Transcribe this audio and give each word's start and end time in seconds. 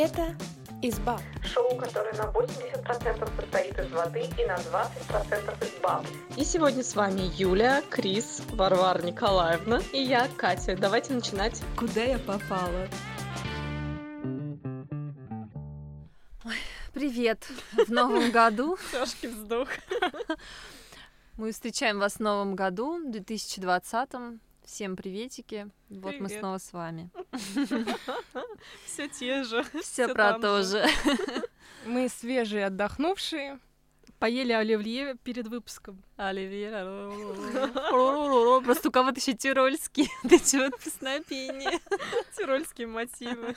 Это 0.00 0.32
«Изба». 0.80 1.18
Шоу, 1.42 1.76
которое 1.76 2.12
на 2.12 2.30
80% 2.30 3.36
состоит 3.36 3.76
из 3.80 3.90
воды 3.90 4.20
и 4.38 4.44
на 4.46 4.54
20% 4.54 5.66
из 5.66 5.82
баб. 5.82 6.06
И 6.36 6.44
сегодня 6.44 6.84
с 6.84 6.94
вами 6.94 7.22
Юля, 7.36 7.82
Крис, 7.90 8.42
Варвара 8.52 9.02
Николаевна 9.02 9.80
и 9.92 10.00
я, 10.00 10.28
Катя. 10.36 10.76
Давайте 10.76 11.14
начинать. 11.14 11.60
Куда 11.76 12.00
я 12.04 12.20
попала? 12.20 12.86
Привет! 16.94 17.48
В 17.72 17.90
новом 17.90 18.30
году 18.30 18.78
Тяжкий 18.92 19.26
вздох. 19.26 19.66
мы 21.36 21.50
встречаем 21.50 21.98
вас 21.98 22.14
в 22.14 22.20
новом 22.20 22.54
году, 22.54 23.00
2020 23.04 24.38
Всем 24.68 24.96
приветики. 24.96 25.70
Вот 25.88 26.20
мы 26.20 26.26
Привет. 26.26 26.40
снова 26.40 26.58
с 26.58 26.74
вами. 26.74 27.10
Все 28.84 29.08
те 29.08 29.42
же. 29.42 29.64
Все 29.82 30.12
про 30.12 30.38
то 30.38 30.62
же. 30.62 30.86
Мы 31.86 32.10
свежие, 32.10 32.66
отдохнувшие. 32.66 33.60
Поели 34.18 34.52
оливье 34.52 35.14
перед 35.24 35.48
выпуском. 35.48 36.04
Оливье. 36.18 36.70
Просто 38.62 38.90
у 38.90 38.92
кого-то 38.92 39.18
еще 39.18 39.32
тирольский. 39.32 40.10
Ты 40.28 40.38
чего 40.38 40.68
песнопение? 40.76 41.80
Тирольские 42.36 42.88
мотивы. 42.88 43.56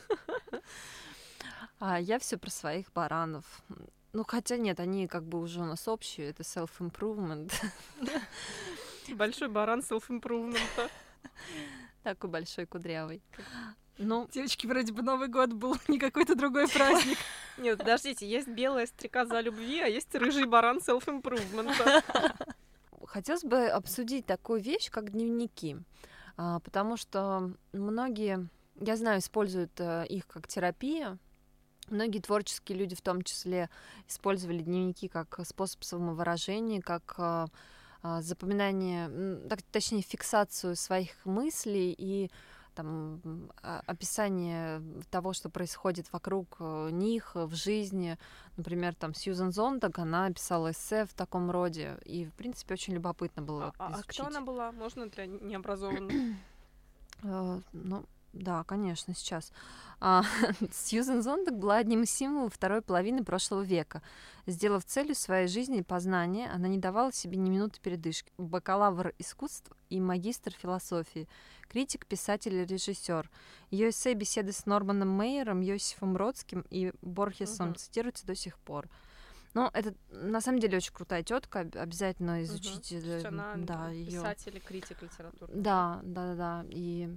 А 1.80 2.00
я 2.00 2.20
все 2.20 2.38
про 2.38 2.50
своих 2.50 2.90
баранов. 2.94 3.44
Ну, 4.14 4.24
хотя 4.26 4.56
нет, 4.56 4.80
они 4.80 5.10
как 5.10 5.26
бы 5.26 5.42
уже 5.42 5.60
у 5.60 5.66
нас 5.66 5.90
общие, 5.90 6.30
это 6.30 6.44
self-improvement. 6.44 7.52
Большой 9.14 9.50
баран 9.50 9.82
селф-импрувмента. 9.82 10.90
Такой 12.04 12.30
большой 12.30 12.66
кудрявый. 12.66 13.22
Ну, 13.98 14.28
Девочки, 14.32 14.66
вроде 14.66 14.92
бы 14.92 15.04
Новый 15.04 15.28
год 15.28 15.54
был, 15.54 15.76
не 15.88 16.00
какой-то 16.00 16.36
другой 16.36 16.68
праздник. 16.68 17.18
Нет, 17.58 17.78
подождите, 17.78 18.28
есть 18.28 18.48
белая 18.48 18.88
стрекоза 18.88 19.40
любви, 19.42 19.80
а 19.80 19.88
есть 19.88 20.14
рыжий 20.16 20.46
баран 20.46 20.80
селф-импрувмента. 20.80 22.04
Хотелось 23.06 23.44
бы 23.44 23.68
обсудить 23.68 24.26
такую 24.26 24.62
вещь, 24.62 24.90
как 24.90 25.12
дневники, 25.12 25.78
А, 26.38 26.60
потому 26.62 26.98
что 26.98 27.52
многие, 27.74 28.48
я 28.80 28.96
знаю, 28.96 29.20
используют 29.20 29.80
э, 29.80 30.06
их 30.08 30.26
как 30.28 30.48
терапия. 30.48 31.18
Многие 31.90 32.20
творческие 32.20 32.78
люди, 32.78 32.96
в 32.96 33.02
том 33.02 33.22
числе, 33.22 33.70
использовали 34.08 34.60
дневники 34.60 35.10
как 35.10 35.42
способ 35.46 35.84
самовыражения, 35.84 36.82
как 36.82 37.16
а, 37.18 37.48
запоминание, 38.04 39.06
м, 39.08 39.50
так, 39.50 39.62
точнее, 39.62 40.02
фиксацию 40.02 40.76
своих 40.76 41.12
мыслей 41.26 41.96
и 41.98 42.30
там, 42.74 43.22
а- 43.62 43.82
описание 43.86 44.82
того, 45.10 45.34
что 45.34 45.50
происходит 45.50 46.12
вокруг 46.14 46.56
э, 46.60 46.90
них 46.92 47.32
в 47.36 47.54
жизни. 47.54 48.18
Например, 48.58 48.96
там 48.96 49.14
Сьюзен 49.14 49.52
Зонтаг, 49.52 50.00
она 50.00 50.32
писала 50.32 50.72
эссе 50.72 51.06
в 51.06 51.14
таком 51.14 51.52
роде, 51.52 51.98
и, 52.06 52.26
в 52.26 52.34
принципе, 52.34 52.74
очень 52.76 52.94
любопытно 52.94 53.42
было 53.42 53.74
А, 53.78 53.88
а 53.88 53.92
кто 53.92 53.94
изучить. 53.96 54.20
она 54.28 54.42
была? 54.42 54.72
Можно 54.72 55.10
для 55.10 55.26
необразованных? 55.26 56.16
Э, 57.24 57.60
Ну, 57.74 58.06
да, 58.34 58.64
конечно, 58.64 59.14
сейчас. 59.14 59.52
А, 60.00 60.24
Сьюзен 60.72 61.22
Зонтаг 61.22 61.58
была 61.58 61.78
одним 61.78 62.04
из 62.04 62.12
символов 62.12 62.54
второй 62.54 62.82
половины 62.82 63.24
прошлого 63.24 63.62
века. 63.62 64.02
Сделав 64.48 64.84
целью 64.86 65.16
своей 65.16 65.48
жизни 65.48 65.82
познание, 65.82 66.50
она 66.50 66.68
не 66.68 66.78
давала 66.78 67.12
себе 67.12 67.38
ни 67.38 67.50
минуты 67.50 67.80
передышки. 67.82 68.32
Бакалавр 68.38 69.14
искусств 69.20 69.72
и 69.90 70.00
магистр 70.00 70.52
философии, 70.52 71.28
критик, 71.68 72.06
писатель 72.08 72.56
и 72.56 72.66
режиссер. 72.66 73.30
Ее 73.70 73.90
эссе 73.90 74.14
беседы 74.14 74.52
с 74.54 74.66
Норманом 74.66 75.10
Мейером, 75.10 75.62
Йосифом 75.62 76.14
Бродским 76.14 76.66
и 76.70 76.94
Борхесом 77.02 77.70
Мгм. 77.70 77.76
цитируются 77.76 78.26
до 78.26 78.36
сих 78.36 78.58
пор. 78.60 78.88
Ну, 79.54 79.70
это 79.74 79.94
на 80.10 80.40
самом 80.40 80.60
деле 80.60 80.78
очень 80.78 80.94
крутая 80.94 81.24
тетка, 81.24 81.60
обязательно 81.60 82.42
изучите. 82.44 82.96
Есть 83.00 83.26
э, 83.26 83.28
она 83.28 83.54
да, 83.58 83.90
ее. 83.90 84.06
писатель 84.06 84.56
и 84.56 84.60
критик 84.62 85.02
литературы. 85.02 85.52
Да, 85.54 86.00
да, 86.04 86.28
да, 86.28 86.36
да. 86.36 86.66
И, 86.70 87.10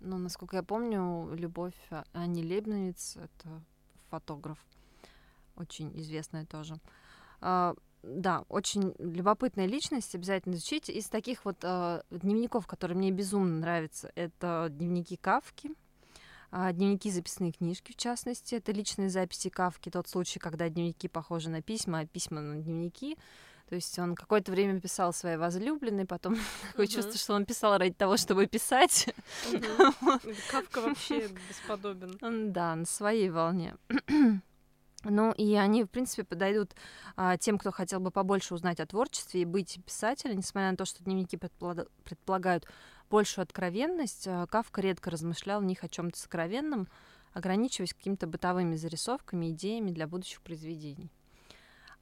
ну, 0.00 0.18
насколько 0.18 0.56
я 0.56 0.62
помню, 0.62 1.34
Любовь 1.34 1.76
Ани 2.12 2.42
Лебновиц— 2.42 3.16
это 3.16 3.62
фотограф, 4.10 4.58
очень 5.56 5.90
известная 5.98 6.46
тоже. 6.46 6.78
А, 7.40 7.74
да, 8.02 8.44
очень 8.48 8.94
любопытная 8.98 9.66
личность, 9.66 10.14
обязательно 10.14 10.54
изучите. 10.54 10.92
Из 10.92 11.06
таких 11.06 11.44
вот 11.44 11.58
а, 11.64 12.02
дневников, 12.10 12.66
которые 12.66 12.96
мне 12.96 13.10
безумно 13.10 13.60
нравятся, 13.60 14.12
это 14.14 14.68
дневники 14.70 15.16
Кавки, 15.16 15.70
а, 16.50 16.72
дневники 16.72 17.10
записные 17.10 17.52
книжки, 17.52 17.92
в 17.92 17.96
частности. 17.96 18.54
Это 18.54 18.72
личные 18.72 19.10
записи 19.10 19.48
Кавки, 19.48 19.90
тот 19.90 20.08
случай, 20.08 20.38
когда 20.38 20.68
дневники 20.68 21.08
похожи 21.08 21.50
на 21.50 21.62
письма, 21.62 22.00
а 22.00 22.06
письма 22.06 22.40
на 22.40 22.62
дневники. 22.62 23.18
То 23.68 23.74
есть 23.74 23.98
он 23.98 24.14
какое-то 24.14 24.52
время 24.52 24.80
писал 24.80 25.12
своей 25.12 25.36
возлюбленной, 25.36 26.06
потом 26.06 26.36
такое 26.70 26.86
Мгм. 26.86 26.94
чувство, 26.94 27.18
что 27.18 27.34
он 27.34 27.44
писал 27.44 27.76
ради 27.78 27.94
того, 27.94 28.16
чтобы 28.16 28.46
писать. 28.46 29.08
Мгм. 29.52 30.20
Кавка 30.50 30.80
вообще 30.80 31.28
бесподобен. 31.48 32.52
Да, 32.52 32.74
на 32.76 32.84
своей 32.86 33.30
волне. 33.30 33.74
Ну, 35.08 35.30
и 35.32 35.54
они, 35.54 35.84
в 35.84 35.88
принципе, 35.88 36.24
подойдут 36.24 36.74
а, 37.14 37.36
тем, 37.36 37.58
кто 37.58 37.70
хотел 37.70 38.00
бы 38.00 38.10
побольше 38.10 38.54
узнать 38.54 38.80
о 38.80 38.86
творчестве 38.86 39.42
и 39.42 39.44
быть 39.44 39.78
писателем, 39.86 40.38
несмотря 40.38 40.72
на 40.72 40.76
то, 40.76 40.84
что 40.84 41.04
дневники 41.04 41.36
предполага- 41.36 41.86
предполагают 42.02 42.66
большую 43.08 43.44
откровенность. 43.44 44.26
а, 44.26 44.46
Кавка 44.48 44.80
редко 44.80 45.10
размышлял 45.10 45.60
в 45.60 45.64
них 45.64 45.84
о 45.84 45.88
чем-то 45.88 46.18
сокровенном, 46.18 46.88
ограничиваясь 47.34 47.94
какими-то 47.94 48.26
бытовыми 48.26 48.74
зарисовками, 48.74 49.50
идеями 49.50 49.92
для 49.92 50.08
будущих 50.08 50.40
произведений. 50.42 51.12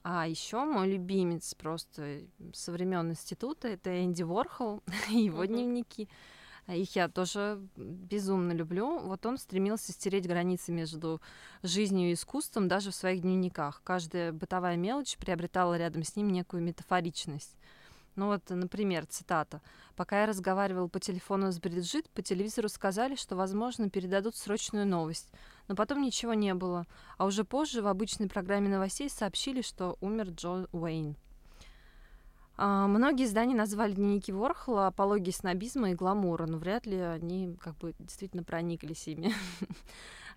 А 0.06 0.26
еще 0.28 0.64
мой 0.64 0.90
любимец 0.92 1.54
просто 1.54 2.20
со 2.52 2.72
времен 2.72 3.10
института 3.10 3.68
это 3.68 4.04
Энди 4.04 4.22
Ворхол 4.22 4.82
и 5.10 5.18
его 5.24 5.38
Мгм. 5.44 5.46
дневники. 5.46 6.08
Их 6.68 6.94
я 6.96 7.08
тоже 7.08 7.58
безумно 7.76 8.52
люблю. 8.52 8.98
Вот 9.00 9.24
он 9.26 9.38
стремился 9.38 9.92
стереть 9.92 10.26
границы 10.26 10.72
между 10.72 11.20
жизнью 11.62 12.10
и 12.10 12.14
искусством 12.14 12.68
даже 12.68 12.90
в 12.90 12.94
своих 12.94 13.22
дневниках. 13.22 13.80
Каждая 13.84 14.32
бытовая 14.32 14.76
мелочь 14.76 15.16
приобретала 15.18 15.76
рядом 15.76 16.04
с 16.04 16.16
ним 16.16 16.28
некую 16.30 16.62
метафоричность. 16.62 17.56
Ну 18.16 18.26
вот, 18.26 18.48
например, 18.48 19.06
цитата. 19.06 19.60
«Пока 19.96 20.20
я 20.20 20.26
разговаривал 20.26 20.88
по 20.88 21.00
телефону 21.00 21.50
с 21.50 21.58
Бриджит, 21.58 22.08
по 22.10 22.22
телевизору 22.22 22.68
сказали, 22.68 23.16
что, 23.16 23.34
возможно, 23.34 23.90
передадут 23.90 24.36
срочную 24.36 24.86
новость. 24.86 25.32
Но 25.66 25.74
потом 25.74 26.00
ничего 26.00 26.34
не 26.34 26.54
было. 26.54 26.86
А 27.18 27.26
уже 27.26 27.44
позже 27.44 27.82
в 27.82 27.88
обычной 27.88 28.28
программе 28.28 28.68
новостей 28.68 29.10
сообщили, 29.10 29.62
что 29.62 29.96
умер 30.00 30.30
Джо 30.30 30.66
Уэйн. 30.72 31.16
А, 32.56 32.86
многие 32.86 33.24
издания 33.24 33.56
назвали 33.56 33.92
дневники 33.92 34.30
Ворхола 34.30 34.86
апологией 34.86 35.32
снобизма 35.32 35.90
и 35.90 35.94
гламура, 35.94 36.46
но 36.46 36.58
вряд 36.58 36.86
ли 36.86 36.96
они 36.96 37.56
как 37.60 37.76
бы 37.78 37.94
действительно 37.98 38.44
прониклись 38.44 39.08
ими. 39.08 39.32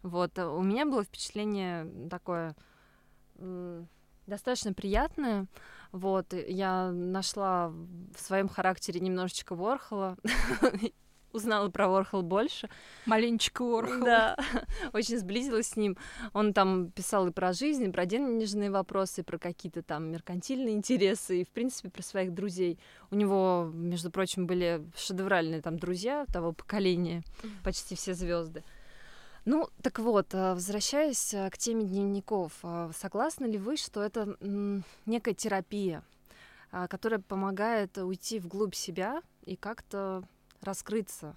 Вот, 0.04 0.38
а 0.38 0.52
у 0.52 0.62
меня 0.62 0.86
было 0.86 1.04
впечатление 1.04 1.92
такое 2.08 2.56
достаточно 4.28 4.74
приятное. 4.74 5.48
Вот, 5.92 6.34
я 6.34 6.92
нашла 6.92 7.70
в 7.70 8.20
своем 8.20 8.50
характере 8.50 9.00
немножечко 9.00 9.56
Ворхола, 9.56 10.18
узнала 11.32 11.70
про 11.70 11.88
Ворхол 11.88 12.24
больше. 12.24 12.70
Маленечко 13.06 13.64
Орхол. 13.64 14.04
Да, 14.04 14.38
очень 14.94 15.18
сблизилась 15.18 15.68
с 15.68 15.76
ним. 15.76 15.98
Он 16.34 16.54
там 16.54 16.92
писал 16.92 17.28
и 17.28 17.32
про 17.32 17.54
жизнь, 17.54 17.86
и 17.86 17.92
про 17.92 18.06
денежные 18.06 18.70
вопросы, 18.70 19.22
и 19.22 19.24
про 19.24 19.38
какие-то 19.38 19.82
там 19.82 20.12
меркантильные 20.12 20.76
интересы, 20.76 21.42
и, 21.42 21.46
в 21.46 21.50
принципе, 21.50 21.90
про 21.90 22.02
своих 22.02 22.34
друзей. 22.34 22.80
У 23.12 23.16
него, 23.16 23.70
между 23.74 24.12
прочим, 24.12 24.48
были 24.48 24.86
шедевральные 24.98 25.62
там 25.62 25.80
друзья 25.80 26.26
того 26.32 26.52
поколения, 26.52 27.24
почти 27.64 27.96
все 27.96 28.14
звезды. 28.14 28.64
Ну, 29.50 29.70
так 29.82 30.00
вот, 30.00 30.36
а, 30.36 30.56
возвращаясь 30.56 31.34
а, 31.34 31.50
к 31.50 31.58
теме 31.58 31.86
дневников, 31.86 32.52
а, 32.64 32.92
согласны 32.94 33.46
ли 33.46 33.58
вы, 33.58 33.78
что 33.78 34.04
это 34.04 34.36
некая 35.06 35.34
терапия, 35.34 36.04
а, 36.70 36.90
которая 36.90 37.22
помогает 37.22 37.98
уйти 37.98 38.40
вглубь 38.40 38.76
себя 38.76 39.22
и 39.46 39.56
как-то 39.56 40.28
раскрыться? 40.60 41.34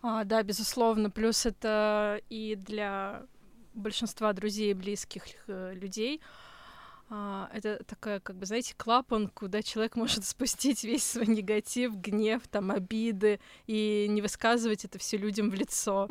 А, 0.00 0.24
да, 0.24 0.42
безусловно. 0.42 1.10
Плюс 1.10 1.44
это 1.44 2.18
и 2.30 2.54
для 2.56 3.26
большинства 3.74 4.32
друзей 4.32 4.70
и 4.70 4.74
близких 4.74 5.24
э, 5.48 5.74
людей. 5.74 6.22
а, 7.10 7.50
это 7.52 7.84
такая, 7.84 8.20
как 8.20 8.36
бы, 8.36 8.46
знаете, 8.46 8.74
клапан, 8.74 9.28
куда 9.28 9.60
человек 9.60 9.96
может 9.96 10.24
спустить 10.24 10.82
весь 10.82 11.04
свой 11.04 11.26
негатив, 11.26 11.94
гнев, 11.94 12.48
там, 12.48 12.70
обиды 12.70 13.38
и 13.66 14.06
не 14.08 14.22
высказывать 14.22 14.86
это 14.86 14.98
все 14.98 15.18
людям 15.18 15.50
в 15.50 15.54
лицо. 15.54 16.08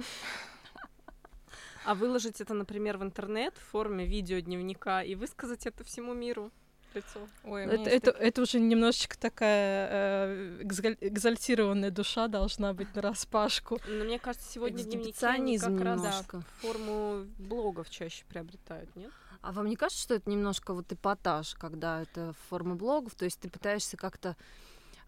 А 1.87 1.95
выложить 1.95 2.41
это, 2.41 2.53
например, 2.53 2.97
в 2.97 3.03
интернет 3.03 3.53
в 3.57 3.71
форме 3.71 4.05
видеодневника 4.05 5.01
и 5.03 5.15
высказать 5.15 5.65
это 5.65 5.85
всему 5.85 6.13
миру. 6.13 6.51
лицо. 6.93 7.29
Ой, 7.45 7.65
меня 7.65 7.75
Это, 7.75 7.89
есть 7.89 7.95
это, 7.95 8.11
это 8.11 8.41
уже 8.41 8.59
немножечко 8.59 9.17
такая 9.17 9.87
э, 9.89 10.61
экзаль- 10.63 10.97
экзальтированная 10.99 11.91
душа 11.91 12.27
должна 12.27 12.73
быть 12.73 12.93
на 12.93 13.01
распашку. 13.01 13.79
Но 13.87 14.03
мне 14.03 14.19
кажется, 14.19 14.51
сегодня 14.51 14.83
дневники 14.83 15.25
они 15.25 15.57
как 15.57 15.79
раз 15.79 16.01
немножко. 16.01 16.41
форму 16.59 17.25
блогов 17.37 17.89
чаще 17.89 18.25
приобретают, 18.27 18.93
нет? 18.97 19.11
А 19.41 19.53
вам 19.53 19.67
не 19.67 19.77
кажется, 19.77 20.03
что 20.03 20.15
это 20.15 20.29
немножко 20.29 20.73
вот 20.73 20.91
эпатаж, 20.91 21.55
когда 21.55 22.01
это 22.01 22.33
форма 22.49 22.75
блогов, 22.75 23.15
то 23.15 23.23
есть 23.23 23.39
ты 23.39 23.49
пытаешься 23.49 23.95
как-то 23.95 24.35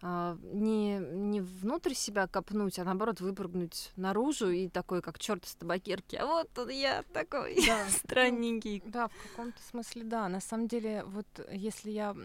не, 0.02 0.98
не 0.98 1.40
внутрь 1.40 1.94
себя 1.94 2.26
копнуть, 2.26 2.78
а 2.78 2.84
наоборот 2.84 3.20
выпрыгнуть 3.20 3.92
наружу 3.96 4.50
и 4.50 4.68
такой, 4.68 5.02
как 5.02 5.18
черт 5.18 5.44
из 5.44 5.54
табакерки. 5.54 6.16
А 6.16 6.26
вот 6.26 6.48
тут 6.54 6.70
я 6.70 7.02
такой 7.12 7.56
Да. 7.66 7.86
странненький. 7.90 8.82
Да, 8.86 9.08
в 9.08 9.28
каком-то 9.30 9.62
смысле, 9.62 10.04
да. 10.04 10.28
На 10.28 10.40
самом 10.40 10.68
деле, 10.68 11.04
вот 11.04 11.26
если 11.50 11.90
я 11.90 12.16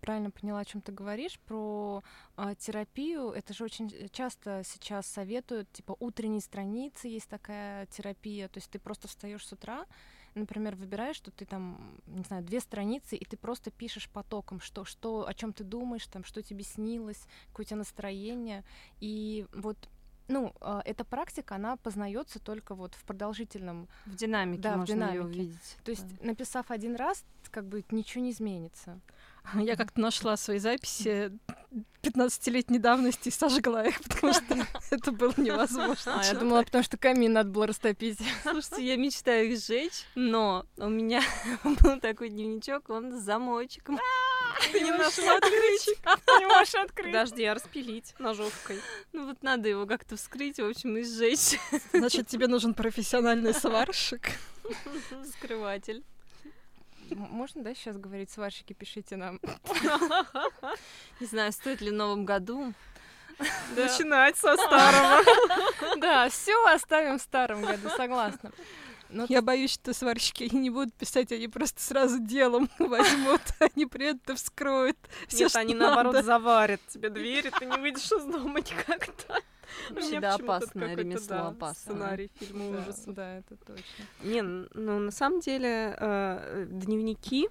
правильно 0.00 0.30
поняла, 0.30 0.60
о 0.60 0.64
чем 0.64 0.82
ты 0.82 0.92
говоришь, 0.92 1.40
про 1.40 2.02
а, 2.36 2.54
терапию, 2.54 3.30
это 3.30 3.52
же 3.52 3.64
очень 3.64 4.08
часто 4.12 4.62
сейчас 4.64 5.06
советуют, 5.06 5.70
типа 5.72 5.96
утренние 5.98 6.40
страницы 6.40 7.08
есть 7.08 7.28
такая 7.28 7.86
терапия, 7.86 8.46
то 8.48 8.58
есть 8.58 8.70
ты 8.70 8.78
просто 8.78 9.08
встаешь 9.08 9.44
с 9.44 9.52
утра, 9.52 9.84
например, 10.36 10.76
выбираешь, 10.76 11.16
что 11.16 11.30
ты 11.30 11.44
там, 11.44 12.00
не 12.06 12.22
знаю, 12.24 12.44
две 12.44 12.60
страницы, 12.60 13.16
и 13.16 13.24
ты 13.24 13.36
просто 13.36 13.70
пишешь 13.70 14.08
потоком, 14.08 14.60
что, 14.60 14.84
что, 14.84 15.26
о 15.26 15.34
чем 15.34 15.52
ты 15.52 15.64
думаешь, 15.64 16.06
там, 16.06 16.24
что 16.24 16.42
тебе 16.42 16.62
снилось, 16.62 17.26
какое 17.48 17.64
у 17.64 17.66
тебя 17.66 17.78
настроение, 17.78 18.64
и 19.00 19.46
вот 19.52 19.76
ну, 20.28 20.52
а, 20.60 20.82
эта 20.84 21.04
практика, 21.04 21.54
она 21.54 21.76
познается 21.76 22.40
только 22.40 22.74
вот 22.74 22.94
в 22.96 23.04
продолжительном 23.04 23.86
В 24.06 24.16
динамике 24.16 24.60
Да, 24.62 24.74
в 24.74 24.78
можно 24.78 24.92
её 24.92 25.12
динамике. 25.12 25.24
увидеть. 25.40 25.76
то 25.84 25.90
есть, 25.92 26.18
Да. 26.18 26.26
написав 26.26 26.70
один 26.72 26.96
раз, 26.96 27.24
как 27.50 27.64
бы 27.66 27.84
ничего 27.92 28.24
не 28.24 28.32
изменится. 28.32 29.00
Я 29.54 29.76
как-то 29.76 30.00
нашла 30.00 30.36
свои 30.36 30.58
записи 30.58 31.32
15-летней 32.02 32.78
давности 32.78 33.28
и 33.28 33.32
сожгла 33.32 33.84
их, 33.84 34.00
потому 34.02 34.32
что 34.32 34.66
это 34.90 35.12
было 35.12 35.34
невозможно. 35.36 36.20
А, 36.20 36.24
я 36.24 36.34
думала, 36.34 36.62
потому 36.62 36.84
что 36.84 36.96
камин 36.96 37.32
надо 37.32 37.50
было 37.50 37.66
растопить. 37.66 38.18
Слушайте, 38.42 38.86
я 38.86 38.96
мечтаю 38.96 39.50
их 39.52 39.58
сжечь, 39.58 40.04
но 40.14 40.66
у 40.76 40.88
меня 40.88 41.22
был 41.64 42.00
такой 42.00 42.28
дневничок, 42.30 42.90
он 42.90 43.12
с 43.12 43.22
замочком. 43.22 43.98
Ты 44.72 44.80
не 44.80 44.90
нашла 44.90 45.36
открыть. 45.36 45.88
Не 46.38 46.46
можешь 46.46 46.74
открыть. 46.74 47.06
Подожди, 47.06 47.44
а 47.44 47.54
распилить 47.54 48.14
ножовкой. 48.18 48.80
Ну 49.12 49.26
вот 49.26 49.42
надо 49.42 49.68
его 49.68 49.86
как-то 49.86 50.16
вскрыть, 50.16 50.58
в 50.58 50.64
общем, 50.64 50.96
и 50.96 51.02
сжечь. 51.02 51.58
Значит, 51.92 52.28
тебе 52.28 52.46
нужен 52.46 52.74
профессиональный 52.74 53.52
сварщик. 53.52 54.30
Скрыватель. 55.38 56.04
Можно, 57.14 57.62
да, 57.62 57.74
сейчас 57.74 57.96
говорить, 57.96 58.30
сварщики, 58.30 58.72
пишите 58.72 59.16
нам. 59.16 59.40
Не 61.20 61.26
знаю, 61.26 61.52
стоит 61.52 61.80
ли 61.80 61.90
в 61.90 61.94
новом 61.94 62.24
году. 62.24 62.72
Начинать 63.76 64.36
со 64.36 64.56
старого. 64.56 65.22
Да, 65.98 66.28
все 66.28 66.54
оставим 66.66 67.18
в 67.18 67.22
старом 67.22 67.62
году, 67.62 67.88
согласна. 67.96 68.50
Но 69.08 69.24
Я 69.28 69.40
боюсь, 69.40 69.72
что 69.72 69.94
сварщики 69.94 70.52
не 70.52 70.68
будут 70.68 70.92
писать, 70.94 71.30
они 71.30 71.46
просто 71.46 71.80
сразу 71.80 72.18
делом 72.18 72.68
возьмут, 72.78 73.40
они 73.60 73.86
при 73.86 74.06
этом 74.06 74.34
вскроют 74.36 74.96
все, 75.28 75.44
Нет, 75.44 75.50
что 75.50 75.60
они 75.60 75.74
надо. 75.74 75.94
наоборот 75.94 76.24
заварят 76.24 76.80
тебе 76.88 77.08
дверь, 77.10 77.46
и 77.46 77.50
ты 77.50 77.66
не 77.66 77.76
выйдешь 77.78 78.10
из 78.10 78.24
дома 78.24 78.58
никогда. 78.58 79.40
Вообще, 79.90 80.08
Мне 80.10 80.20
да, 80.20 80.32
почему-то 80.32 80.56
опасное 80.56 80.96
ремесло, 80.96 81.28
да, 81.28 81.48
опасное. 81.48 81.94
Сценарий 81.94 82.30
фильма 82.38 82.72
да, 82.72 82.78
ужасов. 82.78 83.14
Да, 83.14 83.38
это 83.38 83.56
точно. 83.56 84.04
Не, 84.22 84.42
ну 84.42 84.98
на 84.98 85.10
самом 85.10 85.40
деле 85.40 85.96
э, 85.98 86.66
дневники, 86.70 87.48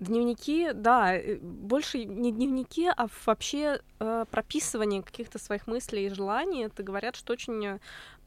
дневники, 0.00 0.72
да, 0.72 1.14
э, 1.14 1.36
больше 1.36 2.04
не 2.04 2.32
дневники, 2.32 2.88
а 2.88 3.06
вообще 3.26 3.80
э, 4.00 4.24
прописывание 4.30 5.02
каких-то 5.02 5.38
своих 5.38 5.66
мыслей 5.66 6.06
и 6.06 6.10
желаний. 6.10 6.64
Это 6.64 6.82
говорят, 6.82 7.16
что 7.16 7.32
очень 7.32 7.64
э, 7.64 7.78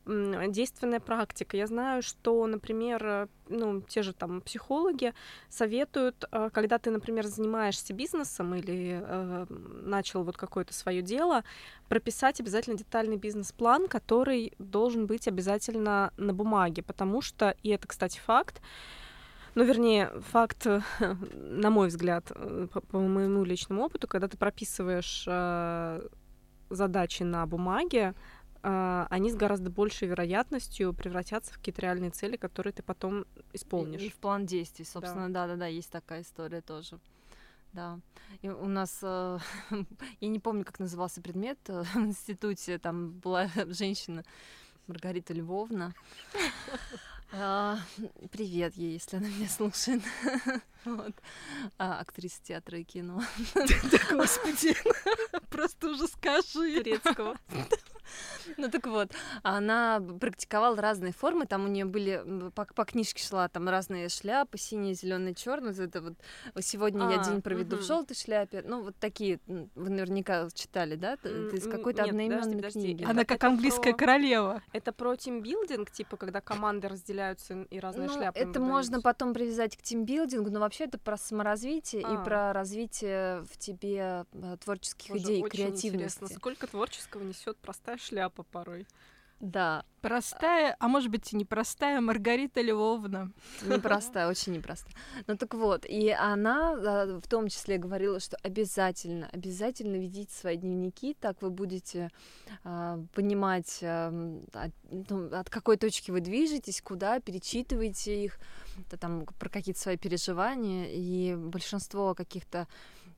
действенная 0.06 1.00
практика. 1.00 1.56
Я 1.58 1.68
знаю, 1.68 2.02
что, 2.02 2.46
например, 2.46 3.06
э, 3.06 3.28
ну, 3.48 3.82
те 3.82 4.04
же 4.04 4.14
там 4.14 4.42
психологи 4.42 5.14
советуют, 5.50 6.26
э, 6.32 6.50
когда 6.52 6.78
ты, 6.78 6.92
например, 6.92 7.26
занимаешься 7.26 7.94
бизнесом 7.94 8.54
или 8.56 9.02
э, 9.02 9.46
начал 9.50 10.24
вот 10.24 10.36
какое-то 10.36 10.74
свое 10.74 11.02
дело, 11.02 11.44
прописать 11.88 12.40
обязательно 12.40 12.78
детальный 12.78 13.18
бизнес-план, 13.18 13.88
который 13.88 14.54
должен 14.60 15.08
быть 15.08 15.28
обязательно 15.28 16.12
на 16.18 16.34
бумаге, 16.34 16.84
потому 16.84 17.22
что, 17.22 17.56
и 17.64 17.70
это, 17.70 17.88
кстати, 17.88 18.20
факт, 18.20 18.62
ну, 19.56 19.64
вернее, 19.64 20.12
факт, 20.32 20.68
э, 20.68 20.82
на 21.34 21.70
мой 21.70 21.88
взгляд, 21.88 22.26
по, 22.74 22.82
по 22.82 23.00
моему 23.00 23.44
личному 23.44 23.84
опыту, 23.84 24.08
когда 24.08 24.28
ты 24.28 24.38
прописываешь 24.38 25.26
э, 25.28 26.02
задачи 26.70 27.24
на 27.24 27.46
бумаге, 27.46 28.14
они 28.64 29.30
с 29.30 29.36
гораздо 29.36 29.70
большей 29.70 30.08
вероятностью 30.08 30.94
превратятся 30.94 31.54
в 31.54 31.58
какие-то 31.58 31.82
реальные 31.82 32.12
цели, 32.12 32.38
которые 32.38 32.74
ты 32.74 32.82
потом 32.82 33.26
исполнишь. 33.52 34.02
И 34.02 34.10
в 34.10 34.16
план 34.16 34.46
действий, 34.46 34.86
собственно, 34.86 35.32
да-да-да, 35.32 35.68
есть 35.68 35.92
такая 35.92 36.22
история 36.22 36.62
тоже. 36.62 37.00
Да. 37.74 38.00
И 38.42 38.50
у 38.50 38.68
нас, 38.68 39.00
э, 39.02 39.40
я 40.22 40.28
не 40.28 40.40
помню, 40.40 40.64
как 40.64 40.80
назывался 40.80 41.22
предмет 41.22 41.58
э, 41.68 41.84
в 41.94 41.98
институте, 41.98 42.78
там 42.78 43.12
была 43.12 43.50
женщина 43.68 44.24
Маргарита 44.88 45.34
Львовна. 45.34 45.94
А, 47.32 47.80
Привет 48.32 48.76
ей, 48.76 48.94
если 48.94 49.18
она 49.18 49.28
меня 49.28 49.50
слушает. 49.50 50.04
Вот. 50.86 51.16
А, 51.80 52.00
Актриса 52.00 52.44
театра 52.44 52.78
и 52.78 52.84
кино 52.84 53.24
Да, 53.56 54.00
господи, 54.12 54.76
просто 55.50 55.90
уже 55.90 56.08
скажи. 56.08 56.78
турецкого. 56.84 57.38
Ну 58.58 58.70
так 58.70 58.86
вот, 58.88 59.12
она 59.44 60.02
практиковала 60.20 60.76
разные 60.78 61.14
формы, 61.14 61.46
там 61.46 61.66
у 61.66 61.68
нее 61.68 61.86
были 61.86 62.50
по, 62.56 62.66
по 62.66 62.86
книжке 62.86 63.24
шла 63.24 63.48
там 63.50 63.68
разные 63.70 64.10
шляпы, 64.10 64.58
синяя, 64.58 64.94
зеленая, 64.94 65.34
черная. 65.34 65.74
Вот 65.74 65.80
это 65.82 66.02
вот 66.02 66.14
сегодня 66.64 67.10
я 67.10 67.22
А, 67.22 67.24
день 67.30 67.42
проведу 67.42 67.76
в 67.78 67.80
мгм. 67.80 67.88
желтой 67.88 68.16
шляпе. 68.16 68.64
Ну 68.66 68.84
вот 68.84 68.96
такие, 68.98 69.40
вы 69.48 69.90
наверняка 69.90 70.48
читали, 70.54 70.96
да? 70.96 71.14
Это 71.14 71.30
из 71.56 71.68
какой-то 71.70 72.04
одноименной 72.04 72.56
подожди, 72.56 72.56
подожди. 72.58 72.80
книги. 72.82 73.04
Она 73.04 73.26
как 73.26 73.38
это 73.38 73.48
английская 73.48 73.92
про- 73.92 73.98
королева. 74.00 74.62
Это 74.74 74.92
про 74.92 75.16
тимбилдинг, 75.16 75.92
типа, 75.92 76.18
когда 76.18 76.42
команды 76.42 76.88
разделяются 76.88 77.64
и 77.70 77.80
разные 77.80 78.08
Ну, 78.08 78.14
шляпы. 78.16 78.40
это 78.40 78.60
можно 78.60 79.02
потом 79.02 79.34
привязать 79.34 79.78
к 79.78 79.82
тимбилдингу, 79.82 80.50
но 80.50 80.60
вообще 80.60 80.86
это 80.86 80.98
про 80.98 81.18
саморазвитие 81.18 82.04
А. 82.06 82.14
и 82.14 82.24
про 82.26 82.54
развитие 82.54 83.44
в 83.44 83.58
тебе 83.58 84.26
э, 84.34 84.58
творческих 84.64 85.16
идей, 85.16 85.42
креативности. 85.44 86.34
Сколько 86.34 86.68
творческого 86.68 87.24
несет 87.24 87.58
простая 87.58 87.98
шляпа 87.98 88.33
порой. 88.42 88.88
Да, 89.40 89.84
Простая, 90.04 90.76
а 90.80 90.90
может 90.90 91.10
быть 91.10 91.32
и 91.32 91.38
непростая 91.38 92.02
Маргарита 92.02 92.62
Львовна. 92.62 93.32
Непростая, 93.66 94.28
очень 94.28 94.52
непростая. 94.52 94.94
Ну 95.28 95.38
так 95.38 95.54
вот, 95.54 95.86
и 95.86 96.10
она 96.10 96.74
а, 96.74 97.20
в 97.22 97.28
том 97.30 97.48
числе 97.48 97.78
говорила, 97.78 98.20
что 98.20 98.36
обязательно, 98.44 99.30
обязательно 99.32 99.96
ведите 99.96 100.34
свои 100.34 100.58
дневники, 100.58 101.16
так 101.18 101.42
вы 101.42 101.52
будете 101.52 102.10
а, 102.66 103.00
понимать, 103.14 103.80
ам, 103.82 104.42
от, 104.52 104.72
ну, 104.92 105.34
от 105.34 105.50
какой 105.50 105.78
точки 105.78 106.12
вы 106.12 106.20
движетесь, 106.20 106.82
куда, 106.82 107.22
перечитываете 107.22 108.26
их, 108.26 108.40
там 109.00 109.26
про 109.40 109.48
какие-то 109.48 109.80
свои 109.80 109.96
переживания, 109.96 110.88
и 110.90 111.34
большинство 111.36 112.14
каких-то 112.14 112.68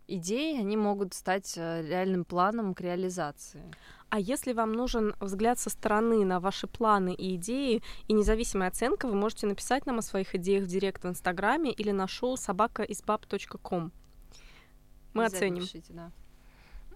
идей, 0.07 0.59
они 0.59 0.77
могут 0.77 1.13
стать 1.13 1.55
а, 1.57 1.81
реальным 1.81 2.25
планом 2.25 2.73
к 2.73 2.81
реализации. 2.81 3.63
А 4.09 4.19
если 4.19 4.53
вам 4.53 4.71
нужен 4.71 5.13
взгляд 5.19 5.59
со 5.59 5.69
стороны 5.69 6.23
на 6.25 6.39
ваши 6.39 6.67
планы 6.67 7.13
и 7.13 7.35
идеи 7.35 7.81
и 8.07 8.13
независимая 8.13 8.69
оценка, 8.69 9.07
вы 9.07 9.15
можете 9.15 9.47
написать 9.47 9.85
нам 9.85 9.99
о 9.99 10.01
своих 10.01 10.35
идеях 10.35 10.65
в 10.65 10.67
директ 10.67 11.03
в 11.03 11.09
Инстаграме 11.09 11.71
или 11.71 11.91
на 11.91 12.07
шоу 12.07 12.37
собакаизбаб.ком. 12.37 13.91
Мы 15.13 15.25
оценим. 15.25 15.63
пишите, 15.63 15.93
да. 15.93 16.11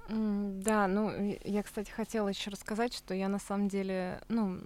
Да, 0.09 0.87
ну, 0.87 1.11
я, 1.43 1.61
кстати, 1.61 1.91
хотела 1.91 2.29
еще 2.29 2.49
рассказать, 2.49 2.95
что 2.95 3.13
я 3.13 3.29
на 3.29 3.37
самом 3.37 3.67
деле, 3.67 4.21
ну, 4.27 4.59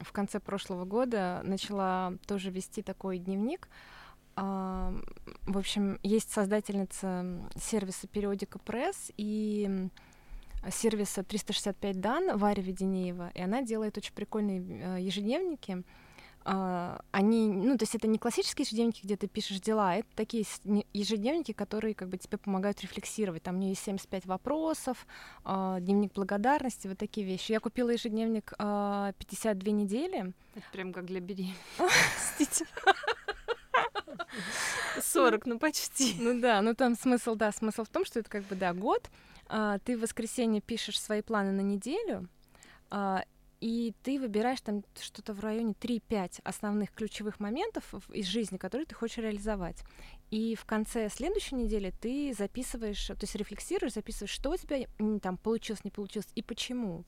в 0.00 0.12
конце 0.12 0.40
прошлого 0.40 0.84
года 0.84 1.40
начала 1.44 2.14
тоже 2.26 2.50
вести 2.50 2.82
такой 2.82 3.18
дневник. 3.18 3.68
А, 4.36 4.94
В 5.46 5.58
общем, 5.58 5.98
есть 6.02 6.30
создательница 6.30 7.24
сервиса 7.56 8.06
Периодика 8.06 8.58
Пресс 8.58 9.10
и 9.16 9.88
сервиса 10.70 11.22
365 11.22 12.00
Дан 12.00 12.36
Варя 12.38 12.62
Веденеева, 12.62 13.30
и 13.34 13.40
она 13.40 13.62
делает 13.62 13.96
очень 13.96 14.12
прикольные 14.14 14.60
э, 14.60 15.00
ежедневники. 15.00 15.84
А, 16.48 17.00
Они, 17.10 17.48
ну, 17.48 17.76
то 17.76 17.82
есть 17.82 17.94
это 17.94 18.06
не 18.06 18.18
классические 18.18 18.64
ежедневники, 18.64 19.00
где 19.02 19.16
ты 19.16 19.26
пишешь 19.26 19.60
дела, 19.60 19.90
а 19.90 19.94
это 19.96 20.08
такие 20.14 20.44
ежедневники, 20.92 21.52
которые 21.52 21.94
как 21.94 22.08
бы 22.08 22.18
тебе 22.18 22.38
помогают 22.38 22.80
рефлексировать. 22.82 23.42
Там 23.42 23.56
у 23.56 23.58
нее 23.58 23.70
есть 23.70 23.82
75 23.82 24.26
вопросов, 24.26 25.06
а, 25.44 25.80
дневник 25.80 26.12
благодарности, 26.12 26.88
вот 26.88 26.98
такие 26.98 27.26
вещи. 27.26 27.52
Я 27.52 27.60
купила 27.60 27.90
ежедневник 27.90 28.52
а, 28.58 29.12
52 29.18 29.72
недели. 29.72 30.32
Это 30.54 30.66
прям 30.72 30.92
как 30.92 31.06
для 31.06 31.20
беременных. 31.20 31.56
С 35.16 35.18
40, 35.18 35.46
ну 35.46 35.58
почти. 35.58 36.14
Ну 36.18 36.40
да, 36.40 36.60
ну 36.60 36.74
там 36.74 36.94
смысл, 36.94 37.34
да, 37.34 37.50
смысл 37.52 37.84
в 37.84 37.88
том, 37.88 38.04
что 38.04 38.20
это 38.20 38.28
как 38.28 38.44
бы, 38.44 38.54
да, 38.54 38.74
год, 38.74 39.10
а, 39.48 39.78
ты 39.78 39.96
в 39.96 40.02
воскресенье 40.02 40.60
пишешь 40.60 41.00
свои 41.00 41.22
планы 41.22 41.52
на 41.52 41.62
неделю, 41.62 42.28
а, 42.90 43.24
и 43.60 43.94
ты 44.02 44.20
выбираешь 44.20 44.60
там 44.60 44.84
что-то 45.00 45.32
в 45.32 45.40
районе 45.40 45.72
3-5 45.72 46.40
основных 46.44 46.92
ключевых 46.92 47.40
моментов 47.40 47.94
из 48.12 48.26
жизни, 48.26 48.58
которые 48.58 48.86
ты 48.86 48.94
хочешь 48.94 49.16
реализовать. 49.16 49.82
И 50.30 50.54
в 50.54 50.66
конце 50.66 51.08
следующей 51.08 51.54
недели 51.54 51.92
ты 51.98 52.34
записываешь, 52.36 53.06
то 53.06 53.16
есть 53.18 53.34
рефлексируешь, 53.34 53.94
записываешь, 53.94 54.30
что 54.30 54.50
у 54.50 54.56
тебя 54.56 54.86
там 55.20 55.38
получилось, 55.38 55.84
не 55.84 55.90
получилось 55.90 56.28
и 56.34 56.42
почему. 56.42 57.04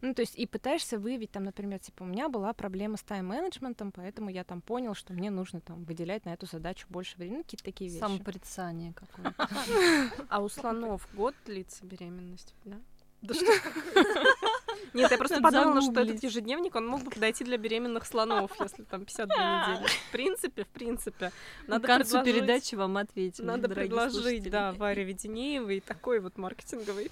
Ну, 0.00 0.14
то 0.14 0.22
есть 0.22 0.36
и 0.36 0.46
пытаешься 0.46 0.98
выявить, 0.98 1.30
там, 1.30 1.44
например, 1.44 1.78
типа, 1.78 2.04
у 2.04 2.06
меня 2.06 2.28
была 2.28 2.52
проблема 2.52 2.96
с 2.96 3.02
тайм-менеджментом, 3.02 3.92
поэтому 3.92 4.30
я 4.30 4.44
там 4.44 4.62
понял, 4.62 4.94
что 4.94 5.12
мне 5.12 5.30
нужно 5.30 5.60
там 5.60 5.84
выделять 5.84 6.24
на 6.24 6.32
эту 6.32 6.46
задачу 6.46 6.86
больше 6.88 7.16
времени, 7.18 7.38
ну, 7.38 7.42
какие-то 7.42 7.64
такие 7.64 7.90
вещи. 7.90 8.00
Самопорицание 8.00 8.94
какое-то. 8.94 9.48
А 10.28 10.40
у 10.40 10.48
слонов 10.48 11.06
год 11.14 11.34
длится 11.44 11.84
беременность, 11.84 12.54
да? 12.64 12.76
Да 13.22 13.34
что 13.34 13.44
Нет, 14.94 15.10
я 15.10 15.18
просто 15.18 15.40
подумала, 15.40 15.82
что 15.82 16.00
этот 16.00 16.22
ежедневник, 16.22 16.74
он 16.74 16.86
мог 16.86 17.02
бы 17.02 17.10
подойти 17.10 17.44
для 17.44 17.58
беременных 17.58 18.06
слонов, 18.06 18.50
если 18.60 18.82
там 18.84 19.04
52 19.04 19.36
недели. 19.36 19.88
В 20.08 20.12
принципе, 20.12 20.64
в 20.64 20.68
принципе. 20.68 21.32
Надо 21.66 21.84
К 21.84 21.86
концу 21.86 22.24
передачи 22.24 22.74
вам 22.74 22.96
ответим. 22.96 23.46
Надо 23.46 23.68
предложить, 23.68 24.50
да, 24.50 24.72
Варе 24.72 25.04
Веденеевой 25.04 25.80
такой 25.80 26.20
вот 26.20 26.38
маркетинговый 26.38 27.10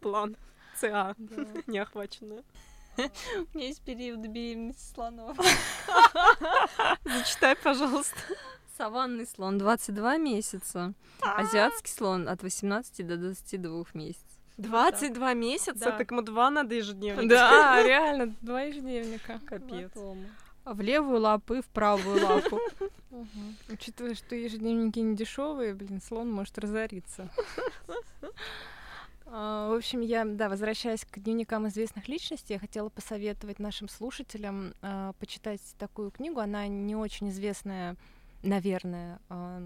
план 0.00 0.36
ЦА, 0.80 1.14
неохваченная. 1.66 2.42
У 2.96 3.56
меня 3.56 3.66
есть 3.68 3.82
период 3.82 4.18
беременности 4.20 4.92
слонов. 4.94 5.36
Зачитай, 7.04 7.56
пожалуйста. 7.56 8.16
Саванный 8.76 9.26
слон 9.26 9.58
22 9.58 10.16
месяца, 10.18 10.94
азиатский 11.20 11.92
слон 11.92 12.28
от 12.28 12.42
18 12.42 13.06
до 13.06 13.16
22 13.16 13.84
месяцев. 13.94 14.24
22 14.56 15.34
месяца, 15.34 15.78
Да. 15.86 15.92
так 15.92 16.10
ему 16.10 16.22
два 16.22 16.50
надо 16.50 16.74
ежедневно. 16.74 17.28
Да, 17.28 17.82
реально, 17.86 18.34
два 18.40 18.62
ежедневника. 18.62 19.40
Капец. 19.46 19.90
в 20.64 20.80
левую 20.80 21.20
лапу 21.20 21.54
и 21.54 21.62
в 21.62 21.66
правую 21.68 22.22
лапу. 22.26 22.58
Учитывая, 23.70 24.14
что 24.14 24.34
ежедневники 24.34 24.98
не 24.98 25.16
дешевые, 25.16 25.74
блин, 25.74 26.00
слон 26.02 26.30
может 26.30 26.58
разориться. 26.58 27.30
А, 29.32 29.70
В 29.70 29.76
общем, 29.76 30.00
я, 30.00 30.24
да, 30.24 30.48
возвращаясь 30.48 31.04
к 31.04 31.20
дневникам 31.20 31.68
известных 31.68 32.08
личностей, 32.08 32.54
я 32.54 32.58
хотела 32.58 32.88
посоветовать 32.88 33.60
нашим 33.60 33.88
слушателям 33.88 34.74
а, 34.82 35.12
почитать 35.14 35.60
такую 35.78 36.10
книгу. 36.10 36.40
Она 36.40 36.66
не 36.66 36.96
очень 36.96 37.28
известная, 37.30 37.96
наверное, 38.42 39.20
а, 39.28 39.62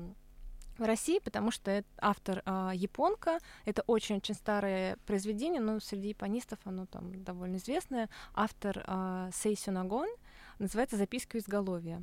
в 0.76 0.82
России, 0.82 1.18
потому 1.18 1.50
что 1.50 1.70
это 1.70 1.88
автор 1.98 2.42
а, 2.44 2.72
японка. 2.74 3.38
Это 3.64 3.82
очень-очень 3.86 4.34
старое 4.34 4.98
произведение, 5.06 5.62
но 5.62 5.80
среди 5.80 6.08
японистов 6.08 6.58
оно 6.64 6.84
там 6.84 7.24
довольно 7.24 7.56
известное. 7.56 8.10
Автор 8.34 8.84
а, 8.86 9.30
Сейсю 9.32 9.72
Нагон 9.72 10.08
называется 10.58 10.96
«Записки 10.96 11.36
у 11.36 11.40
изголовья». 11.40 12.02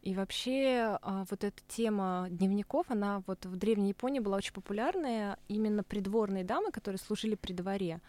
И 0.00 0.14
вообще 0.14 0.98
а, 1.02 1.24
вот 1.30 1.44
эта 1.44 1.60
тема 1.68 2.26
дневников, 2.30 2.86
она 2.90 3.22
вот 3.26 3.44
в 3.46 3.56
Древней 3.56 3.88
Японии 3.90 4.20
была 4.20 4.38
очень 4.38 4.52
популярная. 4.54 5.38
Именно 5.48 5.82
придворные 5.84 6.44
дамы, 6.44 6.72
которые 6.72 6.98
служили 6.98 7.34
при 7.36 7.52
дворе 7.52 8.00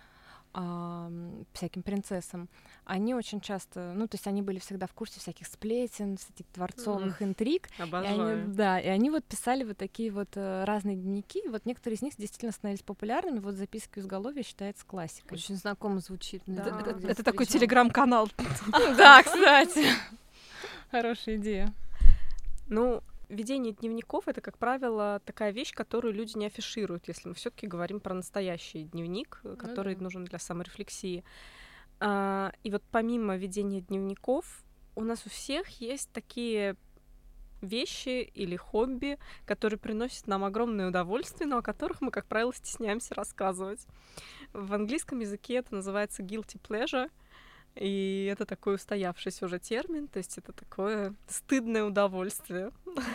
а, 0.56 1.12
всяким 1.54 1.82
принцессам, 1.82 2.48
они 2.86 3.16
очень 3.16 3.42
часто, 3.42 3.94
ну, 3.96 4.08
то 4.08 4.16
есть 4.16 4.28
они 4.28 4.42
были 4.44 4.60
всегда 4.60 4.86
в 4.86 4.94
курсе 4.94 5.20
всяких 5.20 5.48
сплетен, 5.48 6.18
всяких 6.18 6.46
дворцовых 6.54 7.22
интриг. 7.24 7.70
И 7.80 7.82
они, 7.82 7.90
Обожаю. 7.90 8.48
да, 8.50 8.80
и 8.80 8.88
они 8.88 9.10
вот 9.10 9.24
писали 9.24 9.64
вот 9.64 9.78
такие 9.78 10.12
вот 10.12 10.30
э, 10.36 10.64
разные 10.66 10.96
дневники. 10.96 11.40
И 11.40 11.48
вот 11.48 11.66
некоторые 11.66 11.96
из 11.98 12.02
них 12.04 12.14
действительно 12.18 12.52
становились 12.52 12.84
популярными. 12.84 13.40
Вот 13.40 13.56
записки 13.56 13.98
у 13.98 14.02
изголовья 14.02 14.44
считается 14.44 14.86
классикой. 14.86 15.38
Очень 15.38 15.56
знакомо 15.56 16.00
звучит. 16.00 16.44
Да. 16.46 16.62
Это- 16.80 16.90
Это- 16.92 17.08
Это 17.08 17.24
такой 17.24 17.46
телеграм-канал. 17.48 18.30
Да, 18.98 19.24
кстати. 19.24 19.86
Хорошая 20.94 21.38
идея. 21.38 21.74
Ну, 22.68 23.02
ведение 23.28 23.74
дневников 23.74 24.28
это, 24.28 24.42
как 24.42 24.60
правило, 24.60 25.24
такая 25.26 25.50
вещь, 25.52 25.74
которую 25.74 26.14
люди 26.14 26.38
не 26.38 26.46
афишируют, 26.46 27.08
если 27.08 27.30
мы 27.30 27.34
все-таки 27.34 27.66
говорим 27.66 28.00
про 28.00 28.14
настоящий 28.14 28.84
дневник, 28.84 29.42
э, 29.44 29.56
который 29.58 29.96
да. 29.96 30.04
нужен 30.04 30.24
для 30.26 30.38
саморефлексии. 30.38 31.24
А, 32.00 32.54
и 32.64 32.70
вот 32.70 32.84
помимо 32.92 33.36
ведения 33.38 33.82
дневников, 33.82 34.64
у 34.96 35.04
нас 35.04 35.26
у 35.26 35.32
всех 35.32 35.68
есть 35.82 36.12
такие 36.12 36.76
вещи 37.64 38.22
или 38.22 38.56
хобби, 38.56 39.18
которые 39.48 39.80
приносят 39.80 40.28
нам 40.28 40.44
огромное 40.44 40.90
удовольствие, 40.90 41.48
но 41.48 41.58
о 41.58 41.64
которых 41.64 42.02
мы, 42.02 42.12
как 42.12 42.28
правило, 42.28 42.54
стесняемся 42.54 43.16
рассказывать. 43.16 43.88
В 44.54 44.72
английском 44.76 45.22
языке 45.22 45.56
это 45.56 45.74
называется 45.74 46.22
guilty 46.22 46.62
pleasure, 46.62 47.10
и 47.76 48.30
это 48.32 48.46
такой 48.46 48.76
устоявшийся 48.76 49.46
уже 49.46 49.60
термин, 49.60 50.08
то 50.08 50.18
есть 50.18 50.38
это 50.38 50.54
такое 50.54 51.14
стыдное 51.28 51.84
удовольствие. 51.84 52.72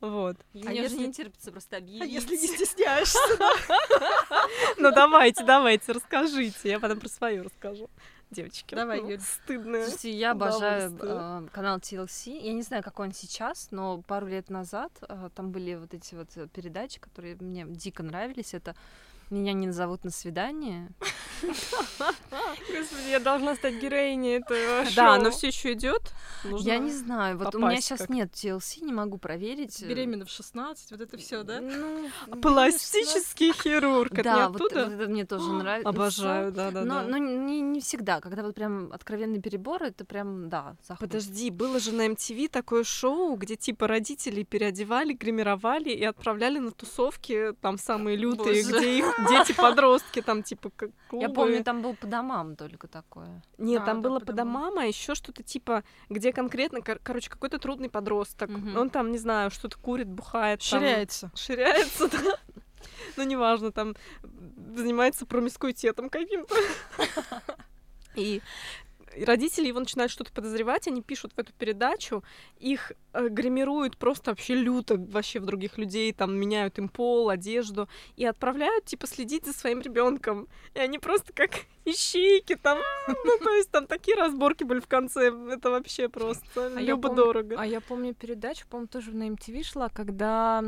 Вот. 0.00 0.36
Мне 0.52 0.68
А 0.68 0.72
если- 0.72 1.06
не 1.06 1.12
терпится 1.14 1.50
просто 1.50 1.78
объявить. 1.78 2.12
Если 2.12 2.36
не 2.36 2.46
стесняешься. 2.46 3.18
Ну 4.76 4.90
давайте, 4.90 5.44
давайте, 5.44 5.92
расскажите. 5.92 6.68
Я 6.68 6.78
потом 6.78 7.00
про 7.00 7.08
свое 7.08 7.40
расскажу. 7.40 7.88
Девочки. 8.30 8.74
Давай, 8.74 9.00
ну, 9.00 9.10
Юль. 9.10 9.20
Стыдное. 9.20 9.84
Слушайте, 9.84 10.10
я 10.10 10.32
обожаю 10.32 10.94
э, 11.00 11.46
канал 11.52 11.78
TLC. 11.78 12.38
Я 12.38 12.52
не 12.52 12.62
знаю, 12.62 12.82
какой 12.82 13.06
он 13.06 13.12
сейчас, 13.14 13.68
но 13.70 14.02
пару 14.02 14.26
лет 14.26 14.50
назад 14.50 14.92
э, 15.08 15.30
там 15.34 15.52
были 15.52 15.74
вот 15.74 15.94
эти 15.94 16.14
вот 16.14 16.28
э, 16.36 16.48
передачи, 16.48 17.00
которые 17.00 17.36
мне 17.36 17.64
дико 17.66 18.02
нравились. 18.02 18.52
Это 18.52 18.74
«Меня 19.30 19.52
не 19.52 19.66
назовут 19.66 20.04
на 20.04 20.10
свидание». 20.10 20.90
Господи, 21.42 23.10
я 23.10 23.20
должна 23.20 23.54
стать 23.54 23.74
героиней 23.80 24.38
этого 24.38 24.84
Да, 24.96 25.18
но 25.18 25.30
все 25.30 25.48
еще 25.48 25.72
идет. 25.72 26.12
Я 26.58 26.78
не 26.78 26.92
знаю, 26.92 27.38
вот 27.38 27.54
у 27.54 27.58
меня 27.58 27.80
сейчас 27.80 28.08
нет 28.08 28.32
TLC, 28.32 28.84
не 28.84 28.92
могу 28.92 29.18
проверить. 29.18 29.82
Беременна 29.82 30.24
в 30.24 30.30
16, 30.30 30.90
вот 30.90 31.00
это 31.00 31.16
все, 31.16 31.42
да? 31.42 31.60
Ну, 31.60 32.10
Пластический 32.40 33.52
хирург. 33.62 34.12
Это 34.12 34.18
не 34.18 34.24
да, 34.24 34.48
вот, 34.48 34.72
это 34.72 35.08
мне 35.08 35.24
тоже 35.24 35.52
нравится. 35.52 35.88
Обожаю, 35.88 36.52
да, 36.52 36.70
да, 36.70 36.84
Но, 36.84 37.16
не, 37.18 37.80
всегда. 37.80 38.20
Когда 38.20 38.42
вот 38.42 38.54
прям 38.54 38.92
откровенный 38.92 39.40
перебор, 39.40 39.82
это 39.82 40.04
прям, 40.04 40.48
да. 40.48 40.76
Подожди, 40.98 41.50
было 41.50 41.78
же 41.80 41.92
на 41.92 42.06
MTV 42.08 42.48
такое 42.48 42.84
шоу, 42.84 43.36
где 43.36 43.56
типа 43.56 43.86
родители 43.86 44.42
переодевали, 44.42 45.12
гримировали 45.12 45.90
и 45.90 46.04
отправляли 46.04 46.58
на 46.58 46.70
тусовки 46.70 47.54
там 47.60 47.78
самые 47.78 48.16
лютые, 48.16 48.62
где 48.62 48.98
их 48.98 49.13
дети-подростки 49.28 50.22
там 50.22 50.42
типа 50.42 50.70
как 50.74 50.90
Я 50.90 51.08
клубы. 51.08 51.34
помню, 51.34 51.64
там 51.64 51.82
был 51.82 51.94
по 51.94 52.06
домам 52.06 52.56
только 52.56 52.88
такое. 52.88 53.42
Нет, 53.58 53.82
А, 53.82 53.86
там 53.86 54.02
было 54.02 54.18
по 54.20 54.32
домам. 54.32 54.78
а 54.78 54.84
еще 54.84 55.14
что-то 55.14 55.42
типа, 55.42 55.84
где 56.08 56.32
конкретно, 56.32 56.80
кор- 56.80 57.00
короче, 57.02 57.30
какой-то 57.30 57.58
трудный 57.58 57.90
подросток. 57.90 58.48
Мгм. 58.50 58.76
Он 58.76 58.90
там, 58.90 59.10
не 59.12 59.18
знаю, 59.18 59.50
что-то 59.50 59.78
курит, 59.78 60.08
бухает. 60.08 60.60
там, 60.68 60.80
Ширяется. 60.80 61.30
Ширяется, 61.34 62.08
да. 62.12 62.36
Ну, 63.16 63.22
неважно, 63.24 63.72
там 63.72 63.94
занимается 64.74 65.24
промискуитетом 65.26 66.10
каким-то. 66.10 66.54
И 68.16 68.42
родители 69.22 69.68
его 69.68 69.80
начинают 69.80 70.10
что-то 70.10 70.32
подозревать, 70.32 70.88
они 70.88 71.02
пишут 71.02 71.32
в 71.34 71.38
эту 71.38 71.52
передачу, 71.52 72.22
их 72.58 72.92
э, 73.12 73.28
гримируют 73.28 73.96
просто 73.96 74.30
вообще 74.30 74.54
люто 74.54 74.96
вообще 74.96 75.40
в 75.40 75.46
других 75.46 75.78
людей, 75.78 76.12
там 76.12 76.34
меняют 76.36 76.78
им 76.78 76.88
пол, 76.88 77.28
одежду 77.30 77.88
и 78.16 78.24
отправляют 78.24 78.84
типа 78.84 79.06
следить 79.06 79.46
за 79.46 79.52
своим 79.52 79.80
ребенком. 79.80 80.48
И 80.74 80.78
они 80.78 80.98
просто 80.98 81.32
как 81.32 81.50
ищейки 81.84 82.56
там, 82.56 82.78
ну 83.08 83.38
то 83.38 83.50
есть 83.54 83.70
там 83.70 83.86
такие 83.86 84.16
разборки 84.16 84.64
были 84.64 84.80
в 84.80 84.86
конце, 84.88 85.30
это 85.50 85.70
вообще 85.70 86.08
просто 86.08 86.44
А 86.56 86.60
я 86.62 86.70
помню- 86.70 86.86
любо-дорого. 86.86 87.56
А 87.58 87.66
я 87.66 87.80
помню 87.80 88.14
передачу, 88.14 88.66
по-моему, 88.68 88.88
тоже 88.88 89.12
на 89.12 89.28
MTV 89.28 89.62
шла, 89.64 89.88
когда 89.88 90.62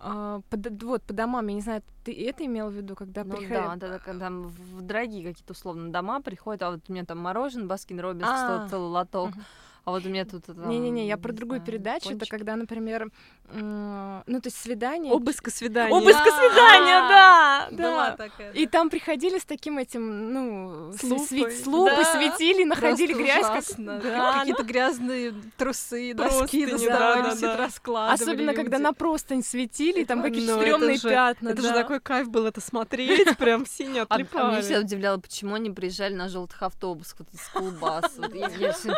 а, 0.00 0.40
по 0.50 0.56
д- 0.56 0.86
вот 0.86 1.02
по 1.02 1.12
домам, 1.12 1.46
я 1.48 1.54
не 1.54 1.60
знаю, 1.60 1.82
ты 2.04 2.12
это 2.28 2.44
имел 2.46 2.68
в 2.70 2.72
виду, 2.72 2.94
когда 2.96 3.24
Ну 3.24 3.36
приходи- 3.36 3.54
да, 3.54 3.76
да, 3.76 3.88
да, 3.88 3.98
когда 3.98 4.26
там 4.26 4.42
в 4.48 4.82
дорогие 4.82 5.24
какие-то 5.24 5.52
условно 5.52 5.90
дома 5.92 6.20
приходят, 6.20 6.62
а 6.62 6.70
вот 6.72 6.80
у 6.88 6.92
меня 6.92 7.04
там 7.04 7.18
мороженое, 7.18 7.66
Baskin 7.66 8.00
Robbins, 8.00 8.28
А. 8.28 8.68
целый 8.68 8.88
лоток, 8.90 9.30
Мгм. 9.30 9.44
А 9.88 9.90
вот 9.90 10.04
у 10.04 10.10
меня 10.10 10.26
тут 10.26 10.46
Не-не-не, 10.48 11.06
я 11.06 11.16
про 11.16 11.32
другую 11.32 11.62
передачу. 11.62 12.10
Это 12.10 12.26
когда, 12.26 12.56
например, 12.56 13.10
ну, 13.50 14.22
то 14.26 14.48
есть 14.48 14.58
свидание. 14.58 15.14
Обыск 15.14 15.48
и 15.48 15.50
свидание. 15.50 15.96
Обыск 15.98 16.20
и 16.20 16.30
свидание, 16.30 17.00
да, 17.08 17.68
Была 17.70 18.10
да. 18.10 18.16
такая. 18.16 18.52
И 18.52 18.66
там 18.66 18.90
приходили 18.90 19.38
с 19.38 19.46
таким 19.46 19.78
этим, 19.78 20.30
ну, 20.30 20.92
с, 20.92 21.02
лупой. 21.66 22.04
светили, 22.04 22.64
находили 22.64 23.14
грязь. 23.14 23.74
Да, 23.78 24.40
Какие-то 24.40 24.62
грязные 24.62 25.34
трусы, 25.56 26.12
доски 26.12 26.66
доставали, 26.66 28.12
Особенно, 28.12 28.52
когда 28.52 28.78
на 28.78 28.92
простынь 28.92 29.42
светили, 29.42 30.02
и 30.02 30.04
там 30.04 30.20
какие-то 30.20 30.56
Ну, 30.56 30.60
это 30.60 30.70
стрёмные 30.70 31.00
пятна. 31.00 31.48
Это 31.48 31.62
же 31.62 31.72
такой 31.72 32.00
кайф 32.00 32.28
был 32.28 32.44
это 32.44 32.60
смотреть, 32.60 33.38
прям 33.38 33.64
сине 33.64 34.02
А, 34.10 34.14
а 34.14 34.18
меня 34.18 34.26
всегда 34.26 34.48
отлипали. 34.58 34.84
удивляло, 34.84 35.18
почему 35.18 35.54
они 35.54 35.70
приезжали 35.70 36.12
на 36.12 36.28
желтых 36.28 36.62
автобусах, 36.62 37.20
вот 37.20 37.28
из 37.32 37.48
колбас. 37.48 38.18
Вот 38.18 38.34
я, 38.34 38.48
я 38.48 38.72
всё, 38.72 38.94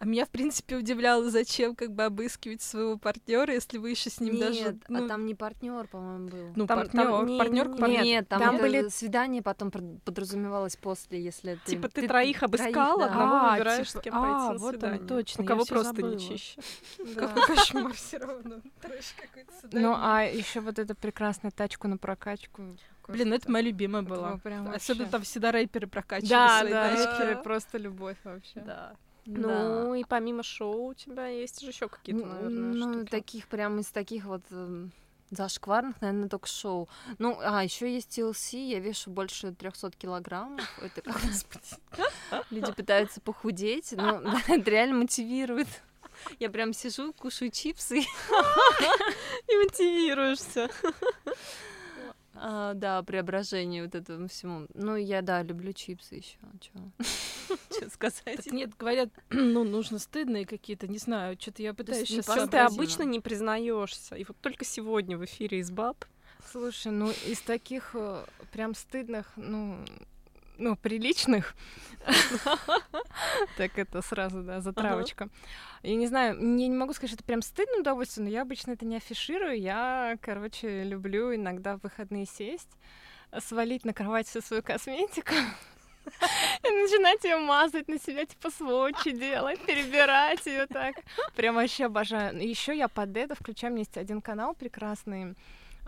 А 0.00 0.04
меня, 0.04 0.26
в 0.26 0.28
принципе, 0.28 0.76
удивляло, 0.76 1.28
зачем 1.28 1.74
как 1.74 1.90
бы 1.92 2.04
обыскивать 2.04 2.62
своего 2.62 2.96
партнера, 2.98 3.52
если 3.52 3.78
вы 3.78 3.90
еще 3.90 4.10
с 4.10 4.20
ним 4.20 4.34
Нет, 4.36 4.40
даже. 4.46 4.68
а 4.68 4.92
Ну, 4.92 5.08
там 5.08 5.26
не 5.26 5.34
партнер, 5.34 5.88
по-моему, 5.88 6.28
был. 6.28 6.52
ну 6.54 6.66
там- 6.68 6.78
партнер, 6.78 7.04
там 7.04 7.26
не- 7.26 7.36
партнер 7.38 7.68
не- 7.68 7.74
к 7.74 7.80
партнеру. 7.80 8.04
Нет, 8.04 8.28
там, 8.28 8.40
там 8.40 8.58
были- 8.58 8.88
свидание 8.90 9.42
потом 9.42 9.72
подразумевалось 9.72 10.76
после, 10.76 11.20
если 11.20 11.58
ты... 11.66 11.72
Типа 11.72 11.88
ты, 11.88 12.06
троих 12.06 12.44
обыскал, 12.44 13.00
да. 13.00 13.06
одного 13.06 13.34
А, 13.34 13.52
выбираешь, 13.54 13.88
типа, 13.88 13.98
с 13.98 14.02
кем 14.04 14.14
а, 14.14 14.20
пойти 14.22 14.52
на 14.52 14.58
вот 14.58 14.70
свидание. 14.70 15.08
точно, 15.08 15.42
У 15.42 15.46
кого 15.48 15.64
просто 15.64 15.84
забыла. 15.96 16.10
не 16.14 16.18
чище. 16.20 16.60
Какой 17.16 17.56
кошмар 17.56 17.92
все 17.94 18.18
равно. 18.18 18.56
Трэш 18.80 19.14
какой-то 19.20 19.52
Ну, 19.72 19.94
а 19.96 20.22
еще 20.22 20.60
вот 20.60 20.78
эта 20.78 20.94
прекрасная 20.94 21.50
тачку 21.50 21.88
на 21.88 21.96
прокачку. 21.98 22.62
Блин, 23.08 23.32
это 23.32 23.50
моя 23.50 23.64
любимая 23.64 24.02
Это 24.02 24.10
была. 24.10 24.36
прям 24.38 24.68
Особенно 24.70 25.04
вообще. 25.04 25.10
там 25.12 25.22
всегда 25.22 25.52
рэперы 25.52 25.86
прокачивали 25.86 26.30
Да, 26.30 26.60
свои 26.60 26.70
да, 26.72 26.88
тачки. 26.90 27.22
рэперы, 27.22 27.42
просто 27.42 27.78
любовь 27.78 28.16
вообще. 28.24 28.60
Да. 28.60 28.94
Ну, 29.26 29.94
и 29.94 30.04
помимо 30.04 30.42
шоу 30.42 30.88
у 30.88 30.94
тебя 30.94 31.26
есть 31.26 31.60
же 31.60 31.68
еще 31.68 31.88
какие-то, 31.88 32.24
Ну, 32.24 32.32
наверное, 32.32 32.74
ну, 32.74 32.92
штуки. 32.94 33.10
таких 33.10 33.48
прям 33.48 33.78
из 33.78 33.86
таких 33.88 34.24
вот 34.24 34.40
эм, 34.50 34.90
зашкварных, 35.30 36.00
наверное, 36.00 36.30
только 36.30 36.46
шоу. 36.48 36.88
Ну, 37.18 37.38
а 37.42 37.62
еще 37.62 37.92
есть 37.92 38.18
TLC, 38.18 38.56
я 38.68 38.78
вешу 38.80 39.10
больше 39.10 39.52
300 39.52 39.90
килограммов. 39.98 40.62
Это 40.80 41.02
как 41.02 41.20
люди 42.50 42.72
пытаются 42.72 43.20
похудеть, 43.20 43.92
но 43.92 44.22
это 44.48 44.70
реально 44.70 44.96
мотивирует. 45.00 45.68
Я 46.40 46.48
прям 46.50 46.72
сижу, 46.72 47.12
кушаю 47.12 47.50
чипсы. 47.50 47.98
И 48.00 49.56
мотивируешься. 49.56 50.70
А, 52.40 52.74
да, 52.74 53.02
преображение 53.02 53.84
вот 53.84 53.94
этому 53.94 54.28
всему. 54.28 54.66
Ну, 54.74 54.96
я, 54.96 55.22
да, 55.22 55.42
люблю 55.42 55.72
чипсы 55.72 56.16
еще. 56.16 56.38
Что 57.70 57.90
сказать? 57.90 58.36
Так 58.36 58.46
нет, 58.52 58.76
говорят, 58.76 59.10
ну, 59.30 59.64
нужно 59.64 59.98
стыдные 59.98 60.46
какие-то, 60.46 60.86
не 60.86 60.98
знаю, 60.98 61.36
что-то 61.40 61.62
я 61.62 61.74
пытаюсь 61.74 62.08
сейчас 62.08 62.48
ты 62.48 62.58
обычно 62.58 63.02
не 63.02 63.20
признаешься. 63.20 64.14
И 64.14 64.24
вот 64.24 64.36
только 64.40 64.64
сегодня 64.64 65.18
в 65.18 65.24
эфире 65.24 65.58
из 65.58 65.70
баб 65.70 66.04
Слушай, 66.50 66.92
ну 66.92 67.10
из 67.26 67.40
таких 67.40 67.90
э, 67.94 68.24
прям 68.52 68.74
стыдных, 68.74 69.32
ну, 69.36 69.84
ну, 70.58 70.76
приличных, 70.76 71.54
так 73.56 73.78
это 73.78 74.02
сразу, 74.02 74.42
да, 74.42 74.60
затравочка. 74.60 75.28
Я 75.82 75.94
не 75.94 76.06
знаю, 76.06 76.36
я 76.36 76.68
не 76.68 76.76
могу 76.76 76.92
сказать, 76.92 77.10
что 77.10 77.16
это 77.16 77.24
прям 77.24 77.42
стыдное 77.42 77.80
удовольствие, 77.80 78.24
но 78.24 78.30
я 78.30 78.42
обычно 78.42 78.72
это 78.72 78.84
не 78.84 78.96
афиширую. 78.96 79.60
Я, 79.60 80.16
короче, 80.20 80.84
люблю 80.84 81.34
иногда 81.34 81.76
в 81.76 81.82
выходные 81.82 82.26
сесть, 82.26 82.70
свалить 83.38 83.84
на 83.84 83.92
кровать 83.92 84.26
всю 84.26 84.40
свою 84.40 84.62
косметику 84.62 85.34
и 86.64 86.70
начинать 86.70 87.22
ее 87.24 87.36
мазать 87.36 87.88
на 87.88 87.98
себя, 87.98 88.24
типа 88.26 88.50
сводчи 88.50 89.10
делать, 89.10 89.60
перебирать 89.60 90.44
ее 90.46 90.66
так. 90.66 90.96
Прям 91.36 91.54
вообще 91.54 91.86
обожаю. 91.86 92.38
Еще 92.40 92.76
я 92.76 92.88
под 92.88 93.16
это 93.16 93.34
включаю, 93.34 93.72
меня 93.72 93.82
есть 93.82 93.96
один 93.96 94.20
канал 94.20 94.54
прекрасный, 94.54 95.36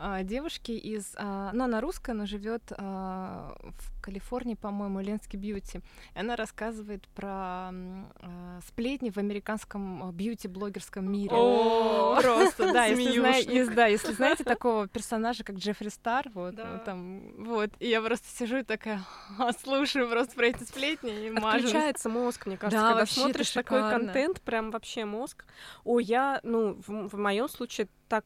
а, 0.01 0.23
девушки 0.23 0.73
из... 0.73 1.13
а, 1.17 1.51
Ну, 1.53 1.65
она 1.65 1.81
русская, 1.81 2.15
но 2.15 2.27
живет 2.27 2.63
в 2.71 4.03
Калифорнии, 4.03 4.55
по-моему, 4.55 5.01
Ленский 5.01 5.39
Бьюти. 5.39 5.81
И 6.15 6.19
она 6.19 6.37
рассказывает 6.37 7.07
про 7.09 7.71
а, 7.71 8.61
сплетни 8.67 9.11
в 9.11 9.19
американском 9.19 10.03
а, 10.03 10.13
бьюти-блогерском 10.13 11.11
мире. 11.11 11.31
О, 11.33 12.19
Просто, 12.21 12.73
да, 12.73 12.87
если, 12.87 13.75
да, 13.75 13.87
если 13.87 14.13
знаете 14.13 14.45
такого 14.45 14.89
персонажа, 14.89 15.45
как 15.45 15.57
Джеффри 15.57 15.89
Стар, 15.89 16.31
вот, 16.35 16.55
Да. 16.55 16.65
ну, 16.67 16.85
там, 16.85 17.45
вот, 17.45 17.71
и 17.79 17.89
я 17.89 18.01
просто 18.01 18.27
сижу 18.29 18.59
и 18.59 18.63
такая, 18.63 19.03
слушаю 19.63 20.09
просто 20.09 20.35
про 20.35 20.47
эти 20.47 20.65
сплетни 20.65 21.27
и 21.27 21.31
мажу. 21.31 21.67
Отключается 21.67 22.09
мозг, 22.09 22.47
мне 22.47 22.57
кажется, 22.57 22.81
Да, 22.81 22.93
когда 22.93 23.07
смотришь 23.07 23.51
такой 23.51 23.91
контент, 23.91 24.41
прям 24.41 24.71
вообще 24.71 25.05
мозг. 25.05 25.45
О, 25.85 25.99
я, 26.01 26.41
ну, 26.43 26.81
в, 26.87 27.17
моем 27.17 27.49
случае 27.49 27.89
так 28.09 28.25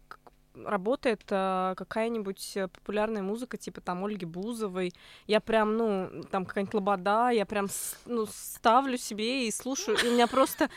работает 0.54 1.23
а, 1.30 1.75
какая-нибудь 1.75 2.56
э, 2.56 2.68
популярная 2.68 3.23
музыка, 3.23 3.56
типа 3.56 3.80
там 3.80 4.04
Ольги 4.04 4.25
Бузовой. 4.25 4.92
Я 5.26 5.40
прям, 5.40 5.76
ну, 5.76 6.23
там 6.30 6.44
какая-нибудь 6.46 6.75
лобода, 6.75 7.30
я 7.30 7.44
прям, 7.46 7.66
ну, 8.06 8.26
ставлю 8.26 8.96
себе 8.96 9.46
и 9.49 9.50
слушаю. 9.50 9.96
И 10.02 10.08
у 10.08 10.12
меня 10.12 10.26
просто, 10.26 10.70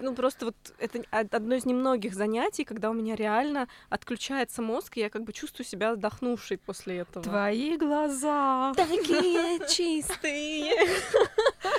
ну, 0.00 0.14
просто 0.14 0.46
вот 0.46 0.56
это 0.78 0.98
од- 1.12 1.34
одно 1.34 1.54
из 1.54 1.64
немногих 1.64 2.14
занятий, 2.14 2.64
когда 2.64 2.90
у 2.90 2.94
меня 2.94 3.14
реально 3.16 3.68
отключается 3.88 4.62
мозг, 4.62 4.96
и 4.96 5.00
я 5.00 5.10
как 5.10 5.22
бы 5.24 5.32
чувствую 5.32 5.66
себя 5.66 5.90
отдохнувшей 5.92 6.58
после 6.58 6.98
этого. 6.98 7.24
Твои 7.24 7.76
глаза. 7.76 8.72
Такие 8.74 9.60
чистые. 9.68 10.72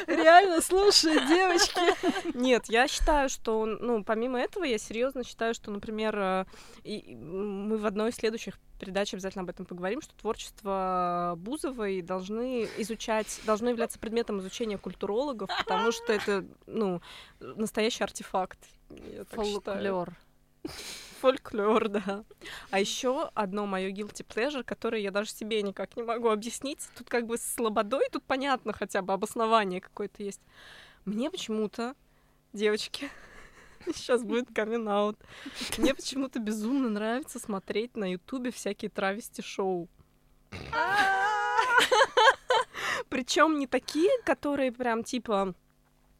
Реально, 0.07 0.61
слушай, 0.61 1.13
девочки. 1.27 2.37
Нет, 2.37 2.65
я 2.67 2.87
считаю, 2.87 3.29
что, 3.29 3.65
ну, 3.65 4.03
помимо 4.03 4.39
этого, 4.39 4.63
я 4.63 4.77
серьезно 4.77 5.23
считаю, 5.23 5.53
что, 5.53 5.71
например, 5.71 6.15
э, 6.17 6.45
и 6.83 7.15
мы 7.33 7.77
в 7.77 7.85
одной 7.85 8.11
из 8.11 8.15
следующих 8.15 8.59
передач 8.79 9.13
обязательно 9.13 9.43
об 9.43 9.49
этом 9.49 9.65
поговорим, 9.65 10.01
что 10.01 10.15
творчество 10.15 11.33
Бузовой 11.37 12.01
должны 12.01 12.67
изучать, 12.77 13.41
должно 13.45 13.69
являться 13.69 13.99
предметом 13.99 14.39
изучения 14.39 14.77
культурологов, 14.77 15.49
потому 15.65 15.91
что 15.91 16.13
это, 16.13 16.45
ну, 16.67 17.01
настоящий 17.39 18.03
артефакт. 18.03 18.59
Фольклор. 19.31 20.15
Фольклор, 21.19 21.89
да. 21.89 22.23
А 22.69 22.79
еще 22.79 23.29
одно 23.33 23.65
мое 23.65 23.89
guilty 23.91 24.25
pleasure, 24.25 24.63
которое 24.63 25.01
я 25.01 25.11
даже 25.11 25.31
себе 25.31 25.61
никак 25.61 25.95
не 25.95 26.03
могу 26.03 26.29
объяснить. 26.29 26.79
Тут 26.97 27.09
как 27.09 27.25
бы 27.25 27.37
с 27.37 27.57
лободой, 27.57 28.07
тут 28.11 28.23
понятно 28.23 28.73
хотя 28.73 29.01
бы 29.01 29.13
обоснование 29.13 29.81
какое-то 29.81 30.21
есть. 30.23 30.41
Мне 31.05 31.31
почему-то, 31.31 31.95
девочки, 32.53 33.09
сейчас 33.93 34.23
будет 34.23 34.47
камин 34.53 34.87
аут 34.89 35.17
мне 35.77 35.93
почему-то 35.93 36.39
безумно 36.39 36.89
нравится 36.89 37.39
смотреть 37.39 37.95
на 37.97 38.11
ютубе 38.11 38.51
всякие 38.51 38.89
травести-шоу. 38.89 39.89
Причем 43.09 43.59
не 43.59 43.67
такие, 43.67 44.09
которые 44.23 44.71
прям 44.71 45.03
типа 45.03 45.53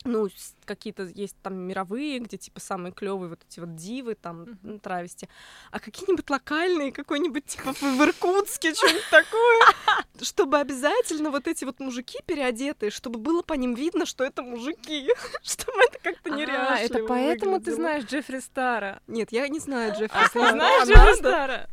ну, 0.06 0.28
какие-то 0.66 1.04
есть 1.04 1.36
там 1.42 1.56
мировые, 1.56 2.20
где 2.20 2.38
типа 2.38 2.60
самые 2.60 2.92
клевые 2.92 3.30
вот 3.30 3.40
эти 3.48 3.60
вот 3.60 3.76
дивы, 3.76 4.16
там, 4.16 4.60
ну, 4.62 4.80
травести, 4.80 5.28
а 5.72 5.80
какие-нибудь 5.80 6.30
локальные, 6.30 6.92
какой-нибудь 6.92 7.46
типа 7.46 7.74
в 7.74 8.02
Иркутске, 8.02 8.74
что-нибудь 8.74 9.10
такое, 9.10 9.62
чтобы 10.22 10.60
обязательно 10.60 11.32
вот 11.32 11.48
эти 11.48 11.66
вот 11.66 11.80
мужики 11.80 12.20
переодетые, 12.26 12.92
чтобы 12.92 13.20
было 13.20 13.42
по 13.42 13.54
ним 13.54 13.74
видно, 13.74 14.06
что 14.06 14.24
это 14.24 14.42
мужики, 14.44 15.08
чтобы 15.44 15.82
это 15.84 16.00
как-то 16.00 16.32
А, 16.32 16.36
нереально 16.36 16.78
это 16.78 17.04
поэтому 17.06 17.60
ты 17.60 17.74
знаешь 17.74 18.06
Джеффри 18.06 18.40
Стара. 18.40 19.02
Нет, 19.08 19.32
я 19.32 19.48
не 19.48 19.60
знаю 19.60 19.94
Джеффри 19.94 20.20
Ты 20.24 20.28
Стара. 20.28 20.52
знаешь 20.52 20.84
А 20.84 20.86
Джеффри? 20.86 21.20
Стара? 21.20 21.70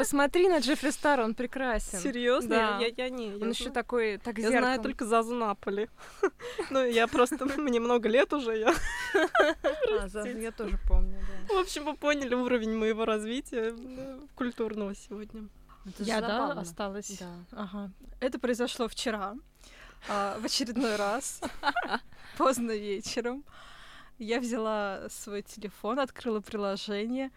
Посмотри 0.00 0.48
на 0.48 0.58
Джеффри 0.58 0.90
Стара, 0.90 1.24
он 1.24 1.34
прекрасен. 1.34 1.98
Серьезно? 1.98 2.48
Да. 2.50 2.78
Я, 2.78 2.88
я 2.96 3.08
не. 3.10 3.28
я 3.28 3.34
Он 3.36 3.50
еще 3.50 3.64
знаю- 3.64 3.74
такой, 3.74 4.18
так 4.18 4.38
Я 4.38 4.48
знаю 4.48 4.62
зеркалом. 4.64 4.82
только 4.82 5.04
Зазу 5.04 5.34
Наполи. 5.34 5.88
Ну, 6.70 6.84
я 6.84 7.06
просто, 7.06 7.44
мне 7.58 7.80
много 7.80 8.08
лет 8.08 8.32
уже, 8.32 8.56
я... 8.58 8.74
А, 10.00 10.08
за- 10.08 10.26
я 10.28 10.50
тоже 10.52 10.78
помню, 10.88 11.18
да. 11.48 11.54
В 11.54 11.58
общем, 11.58 11.84
вы 11.84 11.96
поняли 11.96 12.34
уровень 12.34 12.76
моего 12.76 13.04
развития 13.04 13.74
культурного 14.34 14.94
сегодня. 14.94 15.48
Это 15.86 16.02
Я, 16.02 16.20
да, 16.20 16.28
забавно. 16.28 16.60
осталась. 16.62 17.18
Да. 17.18 17.34
Ага. 17.52 17.90
Это 18.20 18.38
произошло 18.38 18.86
вчера, 18.88 19.34
а, 20.08 20.38
в 20.40 20.44
очередной 20.44 20.96
раз, 20.96 21.40
поздно 22.38 22.72
вечером. 22.72 23.44
Я 24.18 24.40
взяла 24.40 25.08
свой 25.08 25.42
телефон, 25.42 25.98
открыла 25.98 26.40
приложение, 26.40 27.30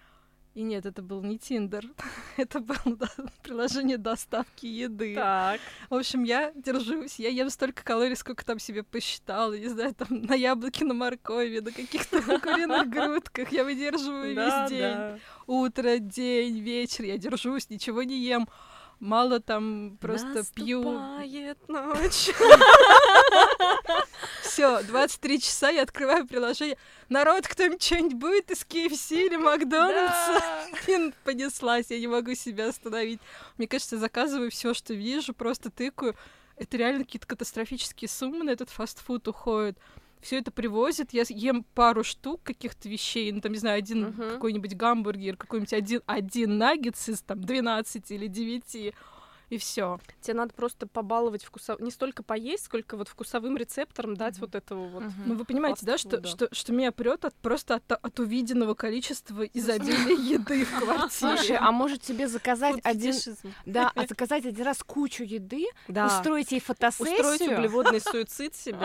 и 0.53 0.61
нет, 0.61 0.85
это 0.85 1.01
был 1.01 1.23
не 1.23 1.39
Тиндер, 1.39 1.85
это 2.37 2.59
было 2.59 2.95
да, 2.97 3.07
приложение 3.41 3.97
доставки 3.97 4.65
еды. 4.65 5.15
Так. 5.15 5.59
В 5.89 5.95
общем, 5.95 6.23
я 6.23 6.51
держусь, 6.55 7.17
я 7.17 7.29
ем 7.29 7.49
столько 7.49 7.83
калорий, 7.83 8.15
сколько 8.15 8.45
там 8.45 8.59
себе 8.59 8.83
посчитала, 8.83 9.57
не 9.57 9.67
знаю, 9.67 9.95
там 9.95 10.07
на 10.09 10.35
яблоке, 10.35 10.85
на 10.85 10.93
моркови, 10.93 11.59
на 11.59 11.71
каких-то 11.71 12.21
куриных 12.39 12.87
грудках, 12.89 13.51
я 13.51 13.63
выдерживаю 13.63 14.35
весь 14.35 14.69
день. 14.69 15.19
утро, 15.47 15.97
день, 15.97 16.59
вечер, 16.59 17.05
я 17.05 17.17
держусь, 17.17 17.69
ничего 17.69 18.03
не 18.03 18.19
ем. 18.19 18.47
Мало 19.03 19.41
там 19.41 19.97
просто 19.99 20.45
пью. 20.55 20.81
Наступает 20.81 21.67
ночь. 21.67 22.29
Все, 24.41 24.81
23 24.81 25.41
часа 25.41 25.69
я 25.71 25.81
открываю 25.81 26.25
приложение. 26.25 26.77
Народ, 27.09 27.45
кто-нибудь 27.45 27.83
что-нибудь 27.83 28.13
будет 28.13 28.51
из 28.51 28.61
KFC 28.61 29.25
или 29.25 29.35
Макдональдса? 29.35 30.41
И 30.87 31.11
понеслась, 31.25 31.87
я 31.89 31.99
не 31.99 32.07
могу 32.07 32.33
себя 32.33 32.69
остановить. 32.69 33.19
Мне 33.57 33.67
кажется, 33.67 33.97
заказываю 33.97 34.49
все, 34.51 34.73
что 34.73 34.93
вижу, 34.93 35.33
просто 35.33 35.69
тыкаю. 35.69 36.15
Это 36.55 36.77
реально 36.77 37.03
какие-то 37.03 37.27
катастрофические 37.27 38.07
суммы 38.07 38.45
на 38.45 38.51
этот 38.51 38.69
фастфуд 38.69 39.27
уходят. 39.27 39.77
Все 40.23 40.39
это 40.39 40.51
привозят, 40.51 41.12
я 41.12 41.23
ем 41.27 41.65
пару 41.75 42.05
штук 42.05 42.41
каких-то 42.43 42.88
вещей, 42.88 43.29
ну 43.33 43.41
там, 43.41 43.51
не 43.51 43.57
знаю, 43.57 43.77
один 43.79 44.03
Мгм. 44.07 44.29
какой-нибудь 44.29 44.73
гамбургер, 44.73 45.36
какой-нибудь 45.36 45.73
один, 45.73 46.01
один 46.05 46.57
наггетс 46.57 47.09
из 47.09 47.21
там 47.21 47.41
12 47.41 48.09
или 48.09 48.27
9. 48.27 48.93
И 49.53 49.57
все. 49.57 49.99
Тебе 50.21 50.35
надо 50.35 50.53
просто 50.53 50.87
побаловать 50.87 51.43
вкусов... 51.43 51.79
не 51.79 51.91
столько 51.91 52.23
поесть, 52.23 52.65
сколько 52.65 52.97
вот 52.97 53.07
вкусовым 53.07 53.55
рецептором 53.57 54.15
дать 54.15 54.39
вот 54.39 54.55
этого 54.55 54.87
вот. 54.87 55.03
Мгм. 55.03 55.13
Ну, 55.25 55.35
вы 55.35 55.45
понимаете, 55.45 55.85
да, 55.85 55.97
что, 55.97 56.25
что, 56.25 56.47
что 56.51 56.73
меня 56.73 56.91
прет 56.91 57.25
от, 57.25 57.35
просто 57.35 57.75
от, 57.75 57.91
от 57.91 58.19
увиденного 58.19 58.73
количества 58.73 59.43
изобилия 59.43 60.17
еды 60.37 60.65
в 60.65 60.69
Слушай, 60.69 61.19
квартире. 61.19 61.57
а 61.57 61.71
может 61.71 62.01
тебе 62.01 62.27
заказать 62.27 62.79
один... 62.83 63.13
Да, 63.65 63.91
а 63.95 64.07
заказать 64.07 64.45
один 64.45 64.65
раз 64.65 64.83
кучу 64.83 65.23
еды, 65.23 65.65
устроить 65.87 66.51
ей 66.51 66.59
фотосессию. 66.59 67.19
Устроить 67.19 67.41
углеводный 67.41 68.01
суицид 68.01 68.55
себе. 68.63 68.79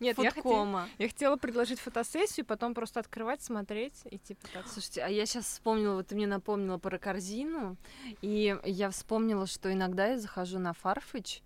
Нет, 0.00 0.18
я 0.18 0.30
хотела, 0.30 0.32
Фудкома. 0.32 0.88
я 0.98 1.08
хотела 1.08 1.36
предложить 1.36 1.80
фотосессию, 1.80 2.46
потом 2.46 2.74
просто 2.74 3.00
открывать, 3.00 3.42
смотреть 3.42 3.94
и 4.10 4.18
типа 4.18 4.48
так. 4.52 4.68
Слушайте, 4.68 5.02
а 5.02 5.08
я 5.08 5.26
сейчас 5.26 5.44
вспомнила, 5.44 5.96
вот 5.96 6.06
ты 6.06 6.14
мне 6.14 6.26
напомнила 6.26 6.78
про 6.78 6.98
корзину, 6.98 7.76
и 8.22 8.56
я 8.64 8.90
вспомнила, 8.90 9.41
что 9.46 9.72
иногда 9.72 10.08
я 10.08 10.18
захожу 10.18 10.58
на 10.58 10.72
Farfetch 10.72 11.42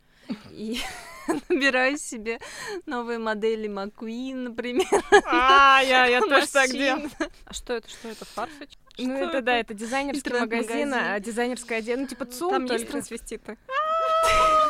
и 0.50 0.80
набираю 1.48 1.98
себе 1.98 2.38
новые 2.86 3.18
модели 3.18 3.68
McQueen, 3.68 4.48
например. 4.48 4.86
А, 5.24 5.80
я, 5.82 6.06
я 6.06 6.20
тоже 6.28 6.46
так 6.48 6.70
делаю. 6.70 7.10
А 7.44 7.52
что 7.52 7.74
это, 7.74 7.88
что 7.88 8.08
это, 8.08 8.24
фарфич? 8.24 8.70
Ну 8.98 9.14
это, 9.14 9.42
да, 9.42 9.58
это 9.58 9.74
дизайнерский 9.74 10.32
магазин, 10.32 10.94
а 10.94 11.20
дизайнерская 11.20 11.78
одежда, 11.78 12.02
ну 12.02 12.08
типа 12.08 12.24
ЦУМ, 12.24 12.50
Там 12.50 12.64
есть 12.64 12.88
трансвеститы. 12.88 13.58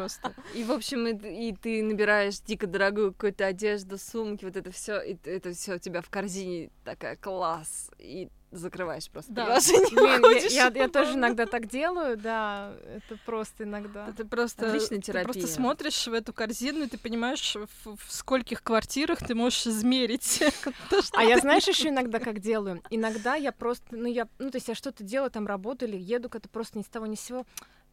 Просто. 0.00 0.32
И, 0.54 0.64
в 0.64 0.72
общем, 0.72 1.06
и, 1.06 1.48
и 1.50 1.54
ты 1.54 1.82
набираешь 1.82 2.40
дико 2.40 2.66
дорогую 2.66 3.12
какую-то 3.12 3.44
одежду, 3.46 3.98
сумки, 3.98 4.44
вот 4.46 4.56
это 4.56 4.70
все, 4.70 5.00
и 5.00 5.16
это 5.24 5.52
все 5.52 5.74
у 5.74 5.78
тебя 5.78 6.00
в 6.00 6.08
корзине 6.08 6.70
такая 6.84 7.16
класс, 7.16 7.90
и 7.98 8.28
закрываешь 8.50 9.08
просто 9.10 9.32
Да. 9.32 9.44
приложение. 9.44 9.90
Блин, 9.90 10.22
выходишь. 10.22 10.52
я, 10.52 10.66
я- 10.74 10.82
я 10.82 10.88
тоже 10.88 11.12
иногда 11.14 11.46
так 11.46 11.68
делаю, 11.68 12.16
да, 12.16 12.72
это 12.96 13.16
просто 13.26 13.64
иногда. 13.64 14.08
Это 14.08 14.24
просто, 14.26 14.66
Отличная 14.68 15.00
ты 15.00 15.12
просто 15.12 15.32
терапия. 15.34 15.46
смотришь 15.46 16.06
в 16.06 16.12
эту 16.14 16.32
корзину, 16.32 16.84
и 16.84 16.88
ты 16.88 16.98
понимаешь, 16.98 17.56
в, 17.84 17.96
в 17.96 18.12
скольких 18.12 18.62
квартирах 18.62 19.18
ты 19.18 19.34
можешь 19.34 19.66
измерить 19.66 20.42
то, 20.90 21.00
А 21.12 21.22
я 21.24 21.38
знаешь 21.38 21.68
еще 21.68 21.90
иногда 21.90 22.18
как 22.18 22.40
делаю? 22.40 22.82
Иногда 22.90 23.34
я 23.36 23.52
просто, 23.52 23.84
ну 23.94 24.06
я, 24.06 24.26
ну 24.38 24.50
то 24.50 24.56
есть 24.56 24.66
я 24.68 24.74
что-то 24.74 25.04
делаю, 25.04 25.30
там 25.30 25.46
работаю 25.46 25.90
или 25.90 25.98
еду 25.98 26.28
куда-то 26.28 26.48
просто 26.48 26.78
ни 26.78 26.82
с 26.82 26.86
того 26.86 27.06
ни 27.06 27.14
с 27.16 27.20
сего. 27.20 27.44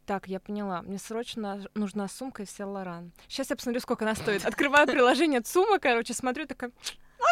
Так, 0.08 0.28
я 0.28 0.40
поняла. 0.40 0.84
Мне 0.84 1.00
срочно 1.00 1.66
нужна 1.74 2.08
сумка 2.08 2.44
из 2.44 2.58
Лоран. 2.58 3.12
Сейчас 3.28 3.50
я 3.50 3.58
посмотрю, 3.58 3.82
сколько 3.82 4.06
она 4.06 4.16
стоит. 4.16 4.46
Открываю 4.46 4.88
приложение 4.88 5.42
ЦУМа, 5.42 5.80
короче, 5.80 6.14
смотрю, 6.14 6.48
такая, 6.48 6.72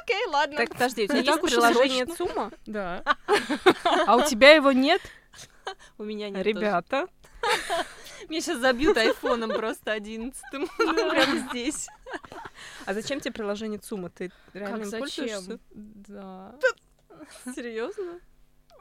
окей, 0.01 0.25
ладно. 0.27 0.57
Так, 0.57 0.71
подожди, 0.71 1.05
у 1.05 1.07
тебя 1.07 1.19
есть 1.19 1.41
приложение. 1.41 2.05
ЦУМа? 2.05 2.51
Да. 2.65 3.01
А 4.07 4.17
у 4.17 4.23
тебя 4.23 4.51
его 4.51 4.73
нет? 4.73 5.01
У 5.97 6.03
меня 6.03 6.29
нет 6.29 6.45
Ребята. 6.45 7.07
Меня 8.27 8.41
сейчас 8.41 8.59
забьют 8.59 8.97
айфоном 8.97 9.51
просто 9.51 9.93
одиннадцатым. 9.93 10.67
Прямо 10.77 11.47
здесь. 11.49 11.87
а 12.85 12.93
зачем 12.93 13.21
тебе 13.21 13.31
приложение 13.31 13.79
ЦУМа? 13.79 14.09
Ты 14.09 14.33
реально 14.53 14.83
им 14.83 14.91
пользуешься? 14.91 15.59
Да. 15.71 16.55
Серьезно? 17.55 18.19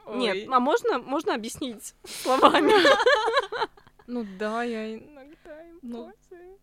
Нет, 0.07 0.49
а 0.51 0.59
можно, 0.59 0.99
можно 0.99 1.33
объяснить 1.33 1.95
словами? 2.03 2.73
Ну 4.07 4.25
да, 4.37 4.63
я 4.63 4.95
иногда 4.97 5.61
им 5.67 5.79
Ну, 5.81 6.05
пользуюсь. 6.05 6.59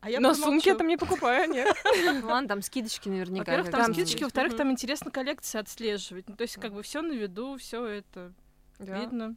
А 0.00 0.10
я 0.10 0.20
Но 0.20 0.34
сумки 0.34 0.68
я 0.68 0.74
там 0.74 0.86
не 0.86 0.98
покупаю, 0.98 1.50
нет. 1.50 1.74
Ладно, 2.24 2.48
там 2.48 2.62
скидочки 2.62 3.08
наверняка. 3.08 3.52
Во-первых, 3.52 3.70
там 3.70 3.92
скидочки, 3.94 4.22
во-вторых, 4.22 4.54
там 4.56 4.70
интересно 4.70 5.10
коллекции 5.10 5.58
отслеживать. 5.58 6.28
Ну, 6.28 6.36
то 6.36 6.42
есть, 6.42 6.56
как 6.56 6.74
бы 6.74 6.82
все 6.82 7.00
на 7.00 7.12
виду, 7.12 7.56
все 7.56 7.84
это 7.86 8.32
Да. 8.78 8.98
видно. 8.98 9.34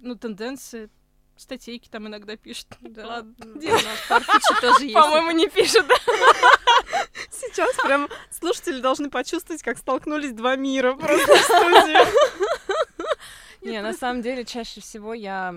Ну, 0.00 0.14
тенденции, 0.14 0.88
статейки 1.36 1.88
там 1.88 2.06
иногда 2.06 2.36
пишут. 2.36 2.68
Да. 2.80 3.06
Ладно. 3.08 3.34
Где 3.56 3.70
у 3.70 3.74
нас 3.74 3.84
Farfetch 4.08 4.60
тоже 4.60 4.84
есть. 4.84 4.94
По-моему, 4.94 5.32
не 5.32 5.48
пишут. 5.48 5.86
Сейчас 7.30 7.74
прям 7.82 8.08
слушатели 8.30 8.80
должны 8.80 9.10
почувствовать, 9.10 9.62
как 9.64 9.78
столкнулись 9.78 10.32
два 10.32 10.54
мира 10.54 10.94
просто 10.94 11.34
в 11.34 11.40
студии. 11.40 13.66
Не, 13.66 13.82
на 13.82 13.94
самом 13.94 14.22
деле, 14.22 14.44
чаще 14.44 14.80
всего 14.80 15.12
я 15.14 15.56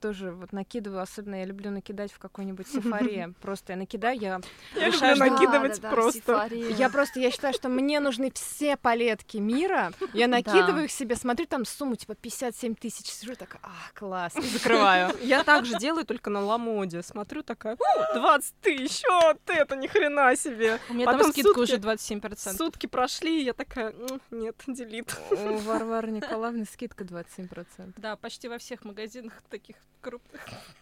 тоже 0.00 0.32
вот 0.32 0.52
накидываю, 0.52 1.00
особенно 1.02 1.36
я 1.36 1.44
люблю 1.44 1.70
накидать 1.70 2.12
в 2.12 2.18
какой-нибудь 2.18 2.66
сафаре. 2.72 3.32
Просто 3.40 3.72
я 3.72 3.78
накидаю, 3.78 4.18
я 4.18 4.40
Я 4.74 4.88
люблю 4.88 5.16
накидывать 5.16 5.80
просто. 5.80 6.48
Я 6.52 6.88
просто, 6.90 7.20
я 7.20 7.30
считаю, 7.30 7.54
что 7.54 7.68
мне 7.68 8.00
нужны 8.00 8.30
все 8.32 8.76
палетки 8.76 9.38
мира. 9.38 9.92
Я 10.12 10.28
накидываю 10.28 10.84
их 10.84 10.90
себе, 10.90 11.16
смотрю 11.16 11.46
там 11.46 11.64
сумму, 11.64 11.96
типа 11.96 12.14
57 12.14 12.74
тысяч, 12.74 13.06
сижу 13.06 13.34
так, 13.34 13.58
а, 13.62 13.70
класс, 13.94 14.36
и 14.36 14.42
закрываю. 14.42 15.14
Я 15.22 15.44
так 15.44 15.64
же 15.64 15.78
делаю, 15.78 16.04
только 16.04 16.30
на 16.30 16.40
ламоде. 16.40 17.02
Смотрю 17.02 17.42
такая, 17.42 17.76
«О, 17.76 18.14
20 18.14 18.54
тысяч, 18.60 19.02
вот 19.08 19.40
это 19.46 19.76
ни 19.76 19.86
хрена 19.86 20.34
себе. 20.36 20.78
У 20.88 20.94
меня 20.94 21.06
там 21.06 21.32
скидка 21.32 21.58
уже 21.58 21.76
27%. 21.76 22.56
Сутки 22.56 22.86
прошли, 22.86 23.42
я 23.42 23.52
такая, 23.52 23.92
«М, 23.92 24.20
нет, 24.30 24.56
делит. 24.66 25.16
У 25.30 25.56
Варвары 25.58 26.10
Николаевны 26.10 26.64
скидка 26.64 27.04
27%. 27.04 27.94
Да, 27.96 28.16
почти 28.16 28.48
во 28.48 28.58
всех 28.58 28.84
магазинах 28.84 29.42
таких 29.72 29.82
крупных. 30.00 30.40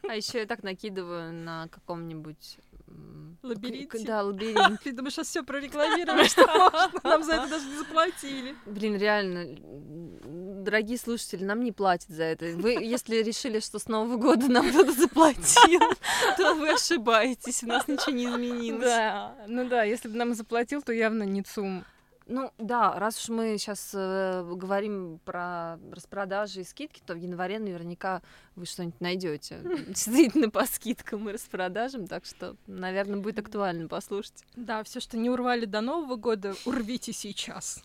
А 0.09 0.14
еще 0.14 0.38
я 0.38 0.46
так 0.46 0.62
накидываю 0.62 1.33
на 1.33 1.68
каком-нибудь 1.68 2.59
Лабиринте? 3.42 4.05
Да, 4.05 4.22
лабиринт. 4.24 4.83
Ты 4.83 4.92
думаешь, 4.92 5.14
сейчас 5.14 5.29
все 5.29 5.42
прорекламировали, 5.42 6.27
что 6.27 6.46
можно? 6.46 7.01
Нам 7.05 7.22
за 7.22 7.35
это 7.35 7.48
даже 7.48 7.66
не 7.66 7.77
заплатили. 7.77 8.57
Блин, 8.66 8.96
реально, 8.96 9.57
дорогие 10.64 10.98
слушатели, 10.98 11.44
нам 11.44 11.62
не 11.62 11.72
платят 11.72 12.09
за 12.11 12.24
это. 12.24 12.46
Вы, 12.57 12.72
если 12.72 13.16
решили, 13.16 13.61
что 13.61 13.79
с 13.79 13.87
Нового 13.87 14.16
года 14.16 14.48
нам 14.48 14.68
кто-то 14.68 14.92
заплатил, 14.92 15.81
то 16.37 16.55
вы 16.55 16.72
ошибаетесь, 16.72 17.62
у 17.62 17.66
нас 17.66 17.87
ничего 17.87 18.12
не 18.12 18.27
изменилось. 18.27 18.85
Да, 18.85 19.35
ну 19.46 19.68
да, 19.68 19.85
если 19.85 20.09
бы 20.09 20.16
нам 20.16 20.35
заплатил, 20.35 20.83
то 20.83 20.92
явно 20.92 21.22
не 21.22 21.42
ЦУМ. 21.42 21.85
Ну 22.29 22.53
да, 22.59 22.99
раз 22.99 23.19
уж 23.23 23.31
мы 23.31 23.57
сейчас 23.57 23.91
говорим 23.95 25.19
про 25.25 25.79
распродажи 25.91 26.61
и 26.61 26.64
скидки, 26.64 27.03
то 27.05 27.14
в 27.14 27.17
январе 27.17 27.59
наверняка 27.59 28.21
вы 28.55 28.67
что-нибудь 28.67 29.01
найдете. 29.01 29.61
Действительно 29.88 30.51
по 30.51 30.67
скидкам 30.67 31.29
и 31.29 31.33
распродажам, 31.33 32.07
так 32.07 32.27
что, 32.27 32.57
наверное, 32.67 33.19
будет 33.19 33.38
актуально 33.38 33.88
послушать. 33.88 34.45
Да, 34.57 34.85
все, 34.85 35.01
что 35.01 35.17
не 35.17 35.31
урвали 35.31 35.64
до 35.64 35.81
Нового 35.81 36.17
года, 36.17 36.55
урвите 36.67 37.14
сейчас. 37.14 37.83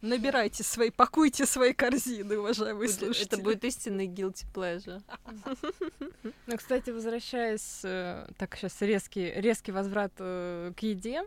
Набирайте 0.00 0.62
свои, 0.62 0.90
пакуйте 0.90 1.44
свои 1.44 1.72
корзины, 1.72 2.38
уважаемые 2.38 2.88
слушатели. 2.88 3.26
Это 3.26 3.36
будет 3.38 3.64
истинный 3.64 4.06
guilty 4.06 4.44
pleasure. 4.54 5.02
Ну, 6.46 6.56
кстати, 6.56 6.88
возвращаясь, 6.88 7.80
э, 7.84 8.26
так 8.38 8.56
сейчас 8.56 8.80
резкий, 8.80 9.30
резкий 9.36 9.70
возврат 9.70 10.12
э, 10.18 10.72
к 10.74 10.80
еде, 10.80 11.24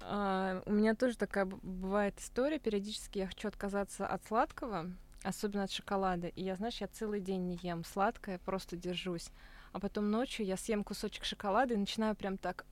а, 0.00 0.62
у 0.66 0.72
меня 0.72 0.94
тоже 0.94 1.16
такая 1.16 1.44
бывает 1.46 2.18
история. 2.18 2.58
Периодически 2.58 3.18
я 3.18 3.26
хочу 3.26 3.48
отказаться 3.48 4.06
от 4.06 4.24
сладкого, 4.24 4.90
особенно 5.22 5.64
от 5.64 5.70
шоколада. 5.72 6.28
И 6.28 6.42
я, 6.42 6.56
знаешь, 6.56 6.80
я 6.80 6.88
целый 6.88 7.20
день 7.20 7.46
не 7.46 7.56
ем 7.62 7.84
сладкое, 7.84 8.38
просто 8.38 8.76
держусь. 8.76 9.30
А 9.72 9.80
потом 9.80 10.10
ночью 10.10 10.46
я 10.46 10.56
съем 10.56 10.82
кусочек 10.82 11.24
шоколада 11.24 11.74
и 11.74 11.76
начинаю 11.76 12.14
прям 12.16 12.38
так... 12.38 12.64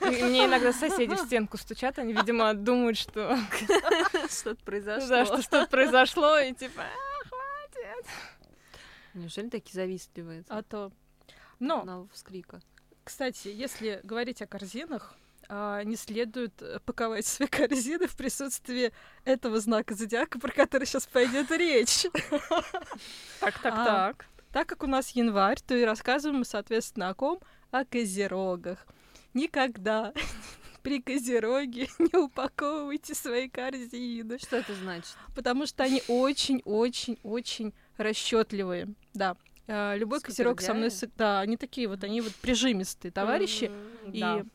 И 0.00 0.22
мне 0.24 0.46
иногда 0.46 0.72
соседи 0.72 1.14
в 1.14 1.18
стенку 1.18 1.56
стучат, 1.56 1.98
они, 1.98 2.12
видимо, 2.12 2.52
думают, 2.54 2.98
что, 2.98 3.36
Что-то 4.28 4.64
произошло. 4.64 5.08
да, 5.08 5.24
что 5.24 5.40
что-то 5.42 5.66
произошло, 5.68 6.38
и 6.38 6.52
типа, 6.52 6.82
«А, 6.82 7.28
хватит. 7.28 8.06
Неужели 9.14 9.48
такие 9.50 9.74
завистливые? 9.74 10.44
А 10.48 10.62
то. 10.62 10.90
Но, 11.60 11.80
Одного 11.80 12.08
вскрика. 12.12 12.60
кстати, 13.04 13.48
если 13.48 14.00
говорить 14.02 14.42
о 14.42 14.46
корзинах, 14.48 15.14
а, 15.54 15.84
не 15.84 15.96
следует 15.96 16.62
э, 16.62 16.78
паковать 16.86 17.26
свои 17.26 17.46
корзины 17.46 18.06
в 18.06 18.16
присутствии 18.16 18.90
этого 19.26 19.60
знака 19.60 19.94
зодиака, 19.94 20.38
про 20.38 20.50
который 20.50 20.86
сейчас 20.86 21.06
пойдет 21.06 21.50
речь. 21.50 22.06
Так, 23.40 23.58
так, 23.60 23.74
А. 23.76 23.84
так. 23.84 24.26
Так 24.50 24.66
как 24.66 24.82
у 24.82 24.86
нас 24.86 25.10
январь, 25.10 25.58
то 25.60 25.74
и 25.74 25.84
рассказываем 25.84 26.38
мы, 26.38 26.44
соответственно, 26.46 27.10
о 27.10 27.14
ком? 27.14 27.38
О 27.70 27.84
козерогах. 27.84 28.86
Никогда 29.34 30.14
при 30.82 31.02
козероге 31.02 31.88
не 31.98 32.18
упаковывайте 32.18 33.14
свои 33.14 33.50
корзины, 33.50 34.38
Что 34.38 34.56
это 34.56 34.74
значит? 34.74 35.16
потому 35.34 35.66
что 35.66 35.82
они 35.84 36.02
очень-очень-очень 36.08 37.74
расчетливые. 37.98 38.88
Да. 39.12 39.36
А, 39.68 39.96
Любой 39.96 40.20
козерог 40.20 40.62
со 40.62 40.72
мной... 40.72 40.90
Да, 41.18 41.40
они 41.40 41.58
такие 41.58 41.88
вот, 41.88 42.04
они 42.04 42.22
вот 42.22 42.34
прижимистые 42.36 43.12
товарищи. 43.12 43.70
И 44.10 44.20
да. 44.20 44.46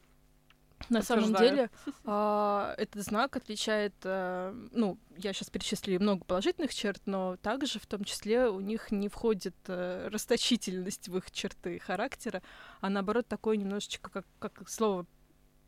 На 0.89 1.01
самом 1.01 1.33
деле 1.33 1.69
а, 2.05 2.73
этот 2.77 3.03
знак 3.03 3.35
отличает, 3.35 3.93
а, 4.03 4.53
ну, 4.71 4.97
я 5.17 5.33
сейчас 5.33 5.49
перечислила 5.49 5.99
много 5.99 6.23
положительных 6.23 6.73
черт, 6.73 7.01
но 7.05 7.37
также 7.37 7.79
в 7.79 7.87
том 7.87 8.03
числе 8.03 8.47
у 8.47 8.59
них 8.59 8.91
не 8.91 9.09
входит 9.09 9.55
а, 9.67 10.09
расточительность 10.09 11.07
в 11.09 11.17
их 11.17 11.31
черты 11.31 11.79
характера, 11.79 12.41
а 12.81 12.89
наоборот 12.89 13.27
такое 13.27 13.57
немножечко, 13.57 14.09
как, 14.09 14.25
как 14.39 14.69
слово, 14.69 15.05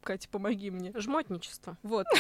Катя, 0.04 0.30
помоги 0.30 0.72
мне. 0.72 0.94
Жмотничество. 0.96 1.78
Вот. 1.84 2.06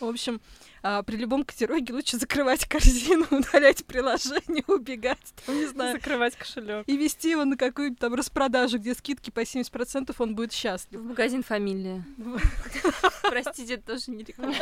В 0.00 0.06
общем, 0.06 0.40
а, 0.82 1.02
при 1.02 1.16
любом 1.16 1.44
козероге 1.44 1.92
лучше 1.92 2.16
закрывать 2.16 2.64
корзину, 2.66 3.26
удалять 3.30 3.84
приложение, 3.84 4.64
убегать, 4.66 5.34
там, 5.44 5.56
не 5.56 5.66
знаю, 5.66 5.92
Закрывать 5.96 6.36
кошелек. 6.36 6.88
и 6.88 6.96
вести 6.96 7.30
его 7.30 7.44
на 7.44 7.56
какую-нибудь 7.56 7.98
там 7.98 8.14
распродажу, 8.14 8.78
где 8.78 8.94
скидки 8.94 9.30
по 9.30 9.40
70%, 9.40 10.14
он 10.18 10.34
будет 10.34 10.52
счастлив. 10.52 11.00
В 11.00 11.04
магазин 11.04 11.42
фамилия. 11.42 12.04
Простите, 13.22 13.74
это 13.74 13.94
тоже 13.94 14.10
не 14.10 14.24
реклама. 14.24 14.54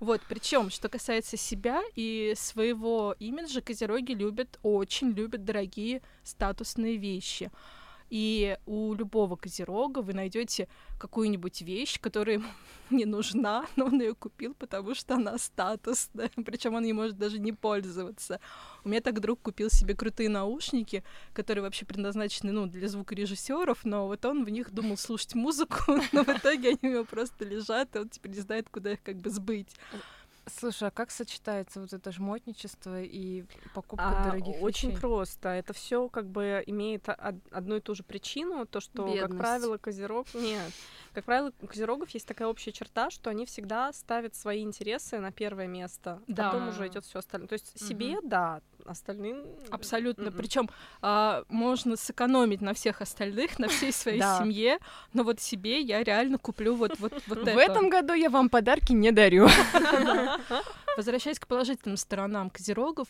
Вот, 0.00 0.20
причем, 0.28 0.70
что 0.70 0.88
касается 0.88 1.36
себя 1.36 1.82
и 1.96 2.34
своего 2.36 3.16
имиджа, 3.18 3.60
козероги 3.60 4.12
любят, 4.12 4.58
очень 4.62 5.10
любят 5.10 5.44
дорогие 5.44 6.02
статусные 6.22 6.98
вещи. 6.98 7.50
И 8.10 8.56
у 8.66 8.94
любого 8.94 9.36
козерога 9.36 10.00
вы 10.00 10.14
найдете 10.14 10.68
какую-нибудь 10.98 11.60
вещь, 11.62 12.00
которая 12.00 12.36
ему 12.36 12.48
не 12.90 13.04
нужна, 13.04 13.66
но 13.76 13.86
он 13.86 14.00
ее 14.00 14.14
купил, 14.14 14.54
потому 14.54 14.94
что 14.94 15.14
она 15.14 15.36
статусная. 15.38 16.30
Причем 16.44 16.74
он 16.74 16.84
не 16.84 16.92
может 16.92 17.18
даже 17.18 17.38
не 17.38 17.52
пользоваться. 17.52 18.40
У 18.84 18.88
меня 18.88 19.00
так 19.00 19.20
друг 19.20 19.42
купил 19.42 19.70
себе 19.70 19.94
крутые 19.94 20.28
наушники, 20.28 21.04
которые 21.32 21.62
вообще 21.62 21.84
предназначены 21.84 22.52
ну, 22.52 22.66
для 22.66 22.88
звукорежиссеров, 22.88 23.84
но 23.84 24.06
вот 24.06 24.24
он 24.24 24.44
в 24.44 24.48
них 24.48 24.70
думал 24.72 24.96
слушать 24.96 25.34
музыку, 25.34 26.00
но 26.12 26.24
в 26.24 26.28
итоге 26.28 26.70
они 26.70 26.78
у 26.82 26.92
него 26.94 27.04
просто 27.04 27.44
лежат, 27.44 27.94
и 27.94 27.98
он 27.98 28.08
теперь 28.08 28.32
не 28.32 28.40
знает, 28.40 28.68
куда 28.70 28.92
их 28.92 29.02
как 29.02 29.16
бы 29.16 29.30
сбыть. 29.30 29.74
Слушай, 30.48 30.88
а 30.88 30.90
как 30.90 31.10
сочетается 31.10 31.80
вот 31.80 31.92
это 31.92 32.12
жмотничество 32.12 33.02
и 33.02 33.44
покупка 33.74 34.04
А, 34.20 34.24
дорогих 34.24 34.56
очень 34.60 34.90
вещей? 34.90 35.00
просто. 35.00 35.48
Это 35.50 35.72
все 35.72 36.08
как 36.08 36.26
бы 36.28 36.62
имеет 36.66 37.08
од- 37.08 37.42
одну 37.50 37.76
и 37.76 37.80
ту 37.80 37.94
же 37.94 38.02
причину, 38.02 38.66
то 38.66 38.80
что, 38.80 39.04
как 39.04 39.14
Бедность. 39.14 39.38
правило, 39.38 39.78
козерог 39.78 40.26
нет. 40.34 40.72
Как 41.12 41.24
правило, 41.24 41.52
у 41.60 41.66
козерогов 41.66 42.10
есть 42.10 42.26
такая 42.26 42.48
общая 42.48 42.72
черта, 42.72 43.10
что 43.10 43.30
они 43.30 43.44
всегда 43.46 43.92
ставят 43.92 44.34
свои 44.34 44.62
интересы 44.62 45.18
на 45.18 45.32
первое 45.32 45.66
место, 45.66 46.22
Да. 46.26 46.50
потом 46.52 46.68
уже 46.68 46.86
идет 46.88 47.04
все 47.04 47.18
остальное. 47.20 47.48
То 47.48 47.54
есть 47.54 47.74
Мгм. 47.80 47.88
себе, 47.88 48.16
да, 48.22 48.60
остальным 48.88 49.44
Абсолютно. 49.70 50.24
м-м. 50.28 50.32
Причем 50.34 50.68
можно 51.48 51.96
сэкономить 51.96 52.60
на 52.60 52.74
всех 52.74 53.00
остальных, 53.00 53.58
на 53.58 53.68
всей 53.68 53.92
своей 53.92 54.20
Да. 54.20 54.38
семье, 54.38 54.78
но 55.12 55.22
вот 55.22 55.40
себе 55.40 55.80
я 55.80 56.02
реально 56.02 56.38
куплю 56.38 56.74
вот, 56.74 56.98
вот, 56.98 57.12
вот 57.26 57.38
В 57.38 57.46
это. 57.46 57.60
этом 57.60 57.90
году 57.90 58.12
я 58.14 58.30
вам 58.30 58.48
подарки 58.48 58.92
не 58.92 59.12
дарю. 59.12 59.48
Возвращаясь 60.96 61.38
к 61.38 61.46
положительным 61.46 61.96
сторонам 61.96 62.50
козерогов, 62.50 63.08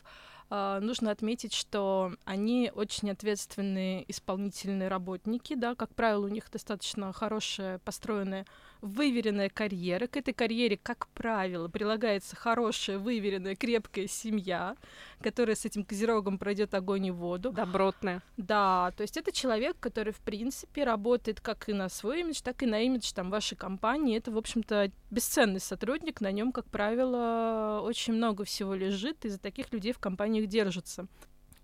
а, 0.50 0.80
нужно 0.80 1.10
отметить, 1.10 1.54
что 1.54 2.12
они 2.24 2.70
очень 2.74 3.10
ответственные 3.10 4.04
исполнительные 4.10 4.88
работники, 4.88 5.54
да, 5.54 5.74
как 5.74 5.94
правило, 5.94 6.26
у 6.26 6.28
них 6.28 6.50
достаточно 6.50 7.12
хорошая, 7.12 7.78
построенная, 7.80 8.46
выверенная 8.80 9.48
карьера. 9.48 10.06
К 10.06 10.16
этой 10.16 10.34
карьере, 10.34 10.78
как 10.80 11.08
правило, 11.08 11.68
прилагается 11.68 12.36
хорошая, 12.36 12.98
выверенная, 12.98 13.56
крепкая 13.56 14.06
семья, 14.06 14.76
которая 15.20 15.56
с 15.56 15.64
этим 15.64 15.84
козерогом 15.84 16.38
пройдет 16.38 16.74
огонь 16.74 17.06
и 17.06 17.10
воду. 17.10 17.50
добротная. 17.52 18.22
Да, 18.36 18.92
то 18.96 19.02
есть 19.02 19.16
это 19.16 19.32
человек, 19.32 19.76
который, 19.80 20.12
в 20.12 20.20
принципе, 20.20 20.84
работает 20.84 21.40
как 21.40 21.68
и 21.68 21.72
на 21.72 21.88
свой 21.88 22.20
имидж, 22.20 22.40
так 22.42 22.62
и 22.62 22.66
на 22.66 22.80
имидж 22.80 23.12
там, 23.12 23.30
вашей 23.30 23.56
компании. 23.56 24.16
Это, 24.16 24.30
в 24.30 24.38
общем-то, 24.38 24.90
бесценный 25.10 25.60
сотрудник, 25.60 26.20
на 26.20 26.30
нем, 26.30 26.52
как 26.52 26.66
правило, 26.66 27.80
очень 27.82 28.14
много 28.14 28.44
всего 28.44 28.74
лежит, 28.74 29.24
и 29.24 29.28
за 29.28 29.38
таких 29.38 29.72
людей 29.72 29.92
в 29.92 29.98
компаниях 29.98 30.46
держатся. 30.46 31.06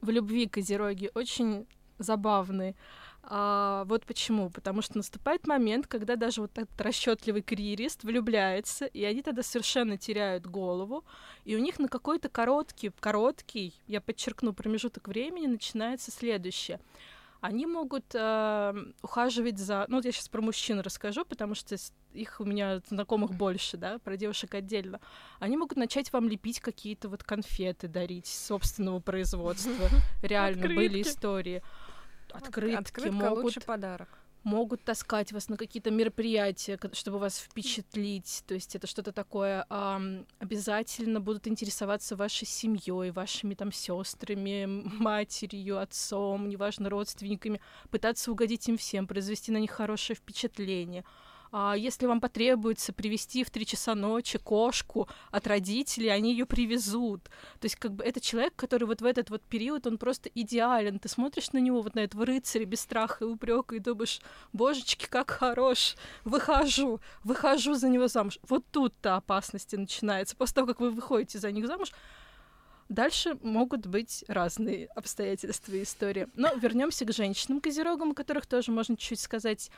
В 0.00 0.10
любви 0.10 0.46
козероги 0.46 1.10
очень 1.14 1.66
забавные. 1.98 2.74
А, 3.26 3.84
вот 3.86 4.04
почему. 4.04 4.50
Потому 4.50 4.82
что 4.82 4.98
наступает 4.98 5.46
момент, 5.46 5.86
когда 5.86 6.16
даже 6.16 6.40
вот 6.40 6.56
этот 6.58 6.80
расчетливый 6.80 7.42
карьерист 7.42 8.04
влюбляется, 8.04 8.86
и 8.86 9.04
они 9.04 9.22
тогда 9.22 9.42
совершенно 9.42 9.96
теряют 9.96 10.46
голову, 10.46 11.04
и 11.44 11.56
у 11.56 11.58
них 11.58 11.78
на 11.78 11.88
какой-то 11.88 12.28
короткий, 12.28 12.90
короткий, 13.00 13.74
я 13.86 14.00
подчеркну, 14.00 14.52
промежуток 14.52 15.08
времени 15.08 15.46
начинается 15.46 16.10
следующее. 16.10 16.80
Они 17.40 17.66
могут 17.66 18.06
э, 18.14 18.74
ухаживать 19.02 19.58
за... 19.58 19.84
Ну, 19.88 19.96
вот 19.96 20.06
я 20.06 20.12
сейчас 20.12 20.30
про 20.30 20.40
мужчин 20.40 20.80
расскажу, 20.80 21.26
потому 21.26 21.54
что 21.54 21.76
их 22.14 22.40
у 22.40 22.44
меня 22.46 22.80
знакомых 22.88 23.34
больше, 23.34 23.76
да, 23.76 23.98
про 23.98 24.16
девушек 24.16 24.54
отдельно. 24.54 24.98
Они 25.40 25.58
могут 25.58 25.76
начать 25.76 26.10
вам 26.10 26.26
лепить 26.26 26.60
какие-то 26.60 27.10
вот 27.10 27.22
конфеты, 27.22 27.86
дарить 27.86 28.26
собственного 28.26 29.00
производства. 29.00 29.90
Реально 30.22 30.68
были 30.68 31.02
истории. 31.02 31.62
Открытки 32.34 32.76
Открытка 32.76 33.12
могут 33.12 33.44
лучший 33.44 33.62
подарок. 33.62 34.08
могут 34.42 34.84
таскать 34.84 35.32
вас 35.32 35.48
на 35.48 35.56
какие-то 35.56 35.90
мероприятия, 35.90 36.78
чтобы 36.92 37.18
вас 37.18 37.38
впечатлить. 37.38 38.44
То 38.46 38.54
есть 38.54 38.76
это 38.76 38.86
что-то 38.86 39.12
такое. 39.12 39.64
ам, 39.70 40.26
обязательно 40.38 41.20
будут 41.20 41.46
интересоваться 41.48 42.16
вашей 42.16 42.46
семьей, 42.46 43.10
вашими 43.10 43.54
там 43.54 43.72
сестрами, 43.72 44.66
матерью, 44.66 45.78
отцом, 45.78 46.48
неважно, 46.48 46.90
родственниками, 46.90 47.60
пытаться 47.90 48.30
угодить 48.30 48.68
им 48.68 48.76
всем, 48.76 49.06
произвести 49.06 49.52
на 49.52 49.58
них 49.58 49.70
хорошее 49.70 50.16
впечатление. 50.16 51.04
А 51.56 51.76
если 51.76 52.06
вам 52.06 52.20
потребуется 52.20 52.92
привезти 52.92 53.44
в 53.44 53.50
три 53.50 53.64
часа 53.64 53.94
ночи 53.94 54.38
кошку 54.38 55.08
от 55.30 55.46
родителей, 55.46 56.08
они 56.08 56.32
ее 56.32 56.46
привезут. 56.46 57.22
То 57.60 57.66
есть, 57.66 57.76
как 57.76 57.92
бы 57.92 58.02
это 58.02 58.20
человек, 58.20 58.54
который 58.56 58.88
вот 58.88 59.00
в 59.00 59.04
этот 59.04 59.30
вот 59.30 59.40
период, 59.40 59.86
он 59.86 59.96
просто 59.96 60.28
идеален. 60.34 60.98
Ты 60.98 61.08
смотришь 61.08 61.52
на 61.52 61.58
него, 61.58 61.80
вот 61.80 61.94
на 61.94 62.00
этого 62.00 62.26
рыцаря 62.26 62.64
без 62.64 62.80
страха 62.80 63.24
и 63.24 63.28
упрека, 63.28 63.76
и 63.76 63.78
думаешь, 63.78 64.20
божечки, 64.52 65.06
как 65.08 65.30
хорош, 65.30 65.94
выхожу, 66.24 66.98
выхожу 67.22 67.74
за 67.74 67.88
него 67.88 68.08
замуж. 68.08 68.40
Вот 68.48 68.64
тут-то 68.72 69.14
опасности 69.14 69.76
начинается. 69.76 70.34
После 70.34 70.56
того, 70.56 70.66
как 70.66 70.80
вы 70.80 70.90
выходите 70.90 71.38
за 71.38 71.52
них 71.52 71.68
замуж, 71.68 71.92
Дальше 72.90 73.38
могут 73.42 73.86
быть 73.86 74.24
разные 74.28 74.88
обстоятельства 74.88 75.72
и 75.72 75.84
истории. 75.84 76.28
Но 76.34 76.52
вернемся 76.52 77.06
к 77.06 77.14
женщинам 77.14 77.62
козерогам, 77.62 78.10
о 78.10 78.14
которых 78.14 78.44
тоже 78.44 78.72
можно 78.72 78.94
чуть-чуть 78.94 79.20
сказать. 79.20 79.70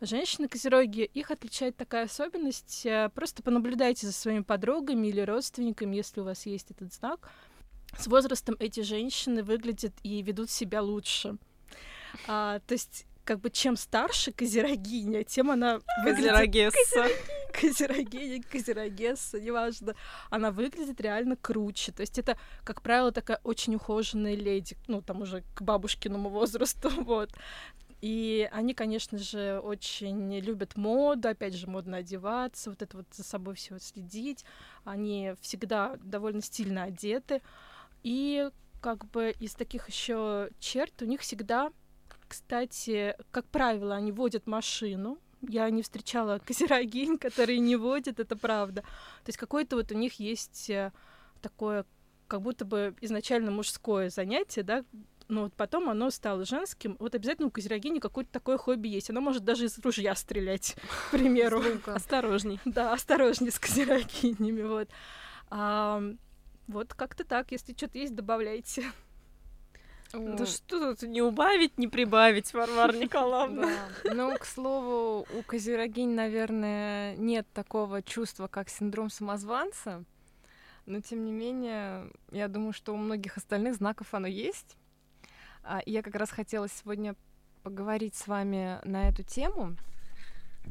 Женщины-козероги, 0.00 1.02
их 1.14 1.30
отличает 1.30 1.76
такая 1.76 2.04
особенность. 2.04 2.84
э, 2.84 3.08
Просто 3.14 3.42
понаблюдайте 3.42 4.06
за 4.06 4.12
своими 4.12 4.42
подругами 4.42 5.06
или 5.06 5.20
родственниками, 5.22 5.96
если 5.96 6.20
у 6.20 6.24
вас 6.24 6.44
есть 6.46 6.70
этот 6.70 6.92
знак. 6.92 7.30
С 7.98 8.06
возрастом 8.06 8.56
эти 8.58 8.80
женщины 8.80 9.42
выглядят 9.42 9.92
и 10.02 10.20
ведут 10.22 10.50
себя 10.50 10.82
лучше. 10.82 11.36
А, 12.28 12.60
то 12.66 12.72
есть, 12.74 13.06
как 13.24 13.40
бы 13.40 13.50
чем 13.50 13.76
старше 13.76 14.32
козерогиня, 14.32 15.24
тем 15.24 15.50
она 15.50 15.80
выглядит 16.04 16.32
Козерогесса. 16.32 17.06
козерогиня, 17.58 18.42
козерогесса, 18.42 19.40
неважно, 19.40 19.94
она 20.30 20.50
выглядит 20.50 21.00
реально 21.00 21.36
круче. 21.36 21.92
То 21.92 22.02
есть 22.02 22.18
это, 22.18 22.36
как 22.64 22.82
правило, 22.82 23.12
такая 23.12 23.40
очень 23.44 23.74
ухоженная 23.76 24.34
леди, 24.34 24.76
ну, 24.88 25.00
там 25.00 25.22
уже 25.22 25.42
к 25.54 25.62
бабушкиному 25.62 26.28
возрасту, 26.28 26.90
вот. 27.04 27.30
И 28.02 28.48
они, 28.52 28.74
конечно 28.74 29.18
же, 29.18 29.58
очень 29.60 30.38
любят 30.40 30.76
моду, 30.76 31.28
опять 31.28 31.54
же, 31.54 31.66
модно 31.66 31.98
одеваться, 31.98 32.70
вот 32.70 32.82
это 32.82 32.98
вот 32.98 33.06
за 33.12 33.24
собой 33.24 33.54
все 33.54 33.78
следить. 33.78 34.44
Они 34.84 35.32
всегда 35.40 35.96
довольно 36.02 36.42
стильно 36.42 36.84
одеты. 36.84 37.40
И 38.02 38.50
как 38.80 39.06
бы 39.10 39.34
из 39.40 39.54
таких 39.54 39.88
еще 39.88 40.50
черт 40.60 41.00
у 41.02 41.06
них 41.06 41.22
всегда, 41.22 41.72
кстати, 42.28 43.16
как 43.30 43.46
правило, 43.46 43.94
они 43.94 44.12
водят 44.12 44.46
машину. 44.46 45.18
Я 45.40 45.68
не 45.70 45.82
встречала 45.82 46.38
козерогинь, 46.46 47.18
которые 47.18 47.58
не 47.58 47.76
водят, 47.76 48.20
это 48.20 48.36
правда. 48.36 48.82
То 48.82 49.28
есть 49.28 49.38
какое-то 49.38 49.76
вот 49.76 49.90
у 49.92 49.94
них 49.94 50.20
есть 50.20 50.68
э, 50.70 50.92
такое, 51.40 51.86
как 52.28 52.42
будто 52.42 52.64
бы 52.64 52.94
изначально 53.00 53.50
мужское 53.50 54.10
занятие, 54.10 54.62
да, 54.62 54.84
но 55.28 55.44
вот 55.44 55.54
потом 55.54 55.88
оно 55.88 56.10
стало 56.10 56.44
женским. 56.44 56.96
Вот 56.98 57.14
обязательно 57.14 57.48
у 57.48 57.50
козерогини 57.50 57.98
какое-то 57.98 58.30
такое 58.30 58.58
хобби 58.58 58.88
есть. 58.88 59.10
Она 59.10 59.20
может 59.20 59.44
даже 59.44 59.66
из 59.66 59.78
ружья 59.78 60.14
стрелять, 60.14 60.76
к 61.08 61.10
примеру. 61.12 61.62
Осторожней. 61.86 62.60
Да, 62.64 62.92
осторожнее 62.92 63.50
с 63.50 63.58
козерогинями, 63.58 64.62
вот. 64.62 64.88
А, 65.50 66.02
вот 66.68 66.94
как-то 66.94 67.24
так. 67.24 67.50
Если 67.52 67.72
что-то 67.72 67.98
есть, 67.98 68.14
добавляйте. 68.14 68.84
Да 70.12 70.46
что 70.46 70.94
тут 70.94 71.02
не 71.02 71.20
убавить, 71.20 71.78
не 71.78 71.88
прибавить, 71.88 72.54
Варвара 72.54 72.92
Николаевна. 72.96 73.68
Да. 74.04 74.14
Ну, 74.14 74.36
к 74.38 74.44
слову, 74.44 75.26
у 75.36 75.42
козерогинь, 75.42 76.14
наверное, 76.14 77.16
нет 77.16 77.46
такого 77.52 78.02
чувства, 78.02 78.46
как 78.46 78.68
синдром 78.68 79.10
самозванца. 79.10 80.04
Но, 80.86 81.00
тем 81.00 81.24
не 81.24 81.32
менее, 81.32 82.12
я 82.30 82.46
думаю, 82.46 82.72
что 82.72 82.94
у 82.94 82.96
многих 82.96 83.36
остальных 83.36 83.74
знаков 83.74 84.14
оно 84.14 84.28
есть. 84.28 84.76
А, 85.68 85.82
я 85.84 86.02
как 86.02 86.14
раз 86.14 86.30
хотела 86.30 86.68
сегодня 86.68 87.16
поговорить 87.64 88.14
с 88.14 88.28
вами 88.28 88.78
на 88.84 89.08
эту 89.08 89.24
тему. 89.24 89.76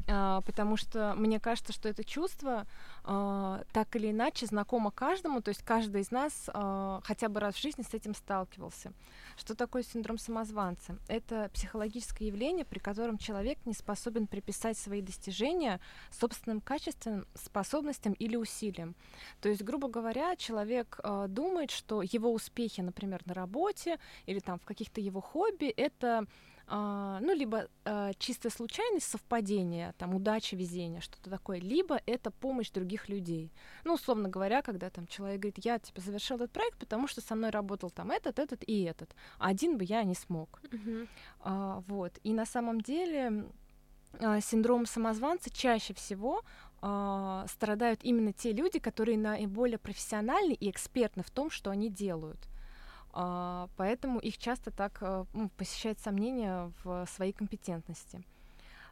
А, 0.08 0.40
потому 0.42 0.76
что 0.76 1.14
мне 1.16 1.40
кажется, 1.40 1.72
что 1.72 1.88
это 1.88 2.04
чувство 2.04 2.66
а, 3.04 3.62
так 3.72 3.94
или 3.96 4.10
иначе 4.10 4.46
знакомо 4.46 4.90
каждому, 4.90 5.40
то 5.40 5.48
есть 5.48 5.62
каждый 5.62 6.02
из 6.02 6.10
нас 6.10 6.48
а, 6.52 7.00
хотя 7.04 7.28
бы 7.28 7.40
раз 7.40 7.54
в 7.54 7.62
жизни 7.62 7.82
с 7.82 7.94
этим 7.94 8.14
сталкивался. 8.14 8.92
Что 9.36 9.54
такое 9.54 9.82
синдром 9.82 10.18
самозванца? 10.18 10.96
Это 11.08 11.50
психологическое 11.52 12.26
явление, 12.26 12.64
при 12.64 12.78
котором 12.78 13.18
человек 13.18 13.58
не 13.64 13.74
способен 13.74 14.26
приписать 14.26 14.78
свои 14.78 15.02
достижения 15.02 15.80
собственным 16.10 16.60
качествам, 16.60 17.26
способностям 17.34 18.12
или 18.14 18.36
усилиям. 18.36 18.94
То 19.40 19.48
есть, 19.48 19.62
грубо 19.62 19.88
говоря, 19.88 20.36
человек 20.36 21.00
думает, 21.28 21.70
что 21.70 22.02
его 22.02 22.32
успехи, 22.32 22.80
например, 22.80 23.22
на 23.26 23.34
работе 23.34 23.98
или 24.26 24.38
там 24.38 24.58
в 24.58 24.64
каких-то 24.64 25.00
его 25.00 25.20
хобби, 25.20 25.66
это 25.66 26.26
а, 26.68 27.20
ну, 27.20 27.32
либо 27.32 27.68
а, 27.84 28.12
чистая 28.18 28.50
случайность, 28.50 29.08
совпадение, 29.08 29.94
там, 29.98 30.14
удача, 30.14 30.56
везение, 30.56 31.00
что-то 31.00 31.30
такое, 31.30 31.58
либо 31.58 32.00
это 32.06 32.30
помощь 32.30 32.70
других 32.70 33.08
людей. 33.08 33.52
Ну, 33.84 33.94
условно 33.94 34.28
говоря, 34.28 34.62
когда 34.62 34.90
там 34.90 35.06
человек 35.06 35.40
говорит, 35.40 35.64
я, 35.64 35.78
типа, 35.78 36.00
завершил 36.00 36.36
этот 36.36 36.50
проект, 36.50 36.78
потому 36.78 37.06
что 37.06 37.20
со 37.20 37.34
мной 37.36 37.50
работал 37.50 37.90
там 37.90 38.10
этот, 38.10 38.38
этот 38.40 38.64
и 38.66 38.82
этот, 38.82 39.14
а 39.38 39.48
один 39.48 39.78
бы 39.78 39.84
я 39.84 40.02
не 40.02 40.14
смог. 40.14 40.60
Мгм. 40.72 41.08
А, 41.40 41.82
вот. 41.86 42.18
И 42.24 42.32
на 42.32 42.46
самом 42.46 42.80
деле 42.80 43.46
а, 44.18 44.40
синдром 44.40 44.86
самозванца 44.86 45.50
чаще 45.50 45.94
всего 45.94 46.42
а, 46.80 47.46
страдают 47.48 48.00
именно 48.02 48.32
те 48.32 48.52
люди, 48.52 48.78
которые 48.78 49.18
наиболее 49.18 49.78
профессиональны 49.78 50.52
и 50.52 50.70
экспертны 50.70 51.22
в 51.22 51.30
том, 51.30 51.50
что 51.50 51.70
они 51.70 51.90
делают. 51.90 52.48
А, 53.18 53.68
Поэтому 53.76 54.18
их 54.18 54.36
часто 54.36 54.70
так 54.70 54.98
а, 55.00 55.24
ну, 55.32 55.48
посещают 55.56 55.98
сомнения 56.00 56.70
в 56.84 57.06
своей 57.06 57.32
компетентности. 57.32 58.22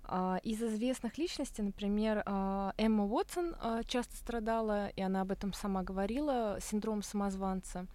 А, 0.05 0.39
Из 0.43 0.63
известных 0.63 1.19
личностей, 1.19 1.61
например, 1.63 2.23
а, 2.25 2.73
Эмма 2.79 3.05
Уотсон 3.05 3.55
часто 3.87 4.17
страдала, 4.17 4.89
и 4.89 5.03
она 5.03 5.21
об 5.21 5.31
этом 5.31 5.53
сама 5.53 5.83
говорила, 5.83 6.57
синдром 6.63 7.03
самозванца. 7.03 7.87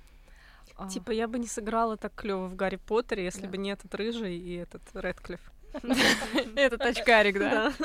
Типа, 0.92 1.10
я 1.12 1.28
бы 1.28 1.40
не 1.40 1.48
сыграла 1.48 1.98
так 1.98 2.14
клево 2.14 2.48
в 2.48 2.56
Гарри 2.56 2.76
Поттере, 2.78 3.24
если 3.24 3.42
Да. 3.42 3.50
бы 3.50 3.58
не 3.58 3.72
этот 3.72 3.94
рыжий 3.96 4.38
и 4.38 4.54
этот 4.54 4.84
Редклифф. 4.94 5.42
Этот 6.56 6.82
очкарик, 6.82 7.40
да? 7.40 7.74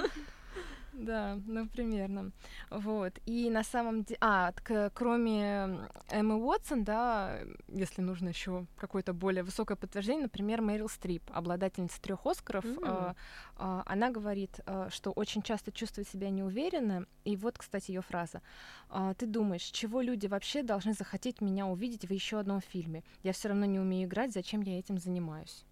Да, 0.95 1.39
ну 1.47 1.67
примерно. 1.69 2.31
Вот. 2.71 3.19
И 3.27 3.51
на 3.51 3.65
самом 3.65 4.05
деле... 4.05 4.19
А, 4.21 4.53
к- 4.53 4.91
кроме 4.95 5.89
Эммы 6.11 6.37
Уотсон, 6.37 6.85
да, 6.85 7.41
если 7.69 8.01
нужно 8.01 8.29
еще 8.29 8.67
какое-то 8.77 9.13
более 9.13 9.43
высокое 9.43 9.77
подтверждение, 9.77 10.23
например, 10.25 10.63
Мэрил 10.63 10.89
Стрип, 10.89 11.23
обладательница 11.33 12.01
трех 12.01 12.25
Оскаров, 12.27 12.65
М. 12.65 12.79
а, 12.85 13.15
а, 13.57 13.83
она 13.87 14.11
говорит, 14.11 14.61
а, 14.67 14.89
что 14.91 15.11
очень 15.11 15.43
часто 15.43 15.73
чувствует 15.73 16.09
себя 16.09 16.31
неуверенно. 16.31 17.07
И 17.25 17.37
вот, 17.37 17.59
кстати, 17.59 17.91
ее 17.91 18.01
фраза. 18.03 18.41
А, 18.89 19.15
Ты 19.15 19.27
думаешь, 19.27 19.63
чего 19.63 20.01
люди 20.01 20.27
вообще 20.27 20.63
должны 20.63 20.93
захотеть 20.93 21.41
меня 21.41 21.67
увидеть 21.67 22.07
в 22.09 22.13
еще 22.13 22.39
одном 22.39 22.61
фильме? 22.61 23.03
Я 23.23 23.33
все 23.33 23.49
равно 23.49 23.65
не 23.67 23.81
умею 23.81 24.07
играть, 24.07 24.33
зачем 24.33 24.61
я 24.63 24.79
этим 24.79 24.99
занимаюсь? 24.99 25.65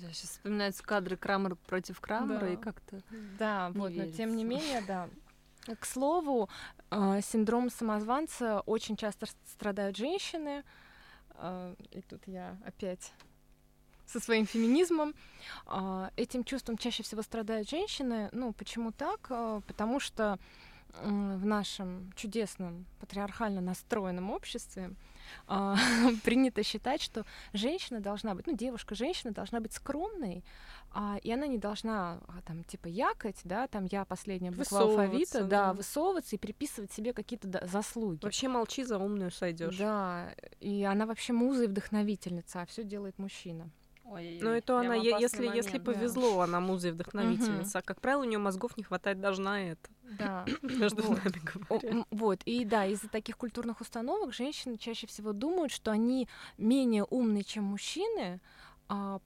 Да, 0.00 0.12
сейчас 0.12 0.30
вспоминаются 0.30 0.82
кадры 0.82 1.16
Крамер 1.16 1.56
против 1.56 2.00
Крамера, 2.00 2.40
Да. 2.40 2.48
и 2.52 2.56
как-то... 2.56 3.02
Да, 3.38 3.70
Не 3.74 3.78
вот, 3.80 3.92
но 3.94 4.06
тем 4.10 4.36
не 4.36 4.44
верится. 4.44 4.66
менее, 4.66 4.82
да. 4.86 5.08
К 5.74 5.84
слову, 5.84 6.48
э, 6.90 7.20
синдром 7.22 7.68
самозванца 7.70 8.60
очень 8.60 8.96
часто 8.96 9.26
страдают 9.46 9.96
женщины. 9.96 10.64
Э, 11.34 11.74
И 11.90 12.00
тут 12.02 12.26
я 12.26 12.56
опять 12.64 13.12
со 14.06 14.20
своим 14.20 14.46
феминизмом. 14.46 15.14
А, 15.66 16.10
Этим 16.16 16.42
чувством 16.44 16.78
чаще 16.78 17.02
всего 17.02 17.20
страдают 17.22 17.68
женщины. 17.68 18.30
Ну, 18.32 18.52
почему 18.54 18.92
так? 18.92 19.26
Э, 19.30 19.60
Потому 19.66 20.00
что 20.00 20.38
в 21.02 21.44
нашем 21.44 22.10
чудесном 22.16 22.86
патриархально 22.98 23.60
настроенном 23.60 24.30
обществе 24.30 24.90
а, 25.46 25.76
принято 26.24 26.62
считать, 26.62 27.02
что 27.02 27.24
женщина 27.52 28.00
должна 28.00 28.34
быть, 28.34 28.46
ну, 28.46 28.56
девушка-женщина 28.56 29.32
должна 29.32 29.60
быть 29.60 29.72
скромной, 29.72 30.44
а, 30.90 31.18
и 31.22 31.30
она 31.30 31.46
не 31.46 31.58
должна 31.58 32.20
а, 32.28 32.40
там 32.46 32.64
типа 32.64 32.88
якать, 32.88 33.40
да, 33.44 33.68
там 33.68 33.86
я 33.90 34.04
последняя 34.04 34.50
буква 34.50 34.80
алфавита, 34.80 35.44
да, 35.44 35.66
да. 35.66 35.72
высовываться 35.74 36.36
и 36.36 36.38
приписывать 36.38 36.92
себе 36.92 37.12
какие-то 37.12 37.66
заслуги. 37.66 38.24
Вообще 38.24 38.48
молчи, 38.48 38.84
за 38.84 38.98
умную 38.98 39.30
сойдешь. 39.30 39.76
Да, 39.76 40.34
и 40.60 40.84
она 40.84 41.06
вообще 41.06 41.32
муза 41.32 41.64
и 41.64 41.66
вдохновительница, 41.66 42.62
а 42.62 42.66
все 42.66 42.84
делает 42.84 43.18
мужчина. 43.18 43.70
Ой, 44.10 44.38
Ну, 44.40 44.50
это 44.50 44.80
она, 44.80 44.94
если, 44.94 45.44
если 45.44 45.48
момент, 45.48 45.72
да. 45.72 45.78
повезло, 45.92 46.40
она 46.40 46.60
муза 46.60 46.88
и 46.88 46.90
вдохновительница. 46.92 47.78
А, 47.78 47.82
как 47.82 48.00
правило, 48.00 48.22
у 48.22 48.24
нее 48.24 48.38
мозгов 48.38 48.76
не 48.76 48.82
хватает 48.82 49.20
даже 49.20 49.42
на 49.42 49.70
это. 49.70 49.90
Да. 50.02 50.46
Между 50.62 51.02
Вот. 51.02 51.24
нами 51.24 51.42
говоря. 51.44 52.04
Вот, 52.10 52.40
и 52.44 52.64
да, 52.64 52.86
из-за 52.86 53.08
таких 53.08 53.36
культурных 53.36 53.80
установок 53.80 54.32
женщины 54.32 54.78
чаще 54.78 55.06
всего 55.06 55.32
думают, 55.32 55.72
что 55.72 55.90
они 55.90 56.28
менее 56.56 57.04
умные, 57.04 57.44
чем 57.44 57.64
мужчины. 57.64 58.40
А, 58.88 59.20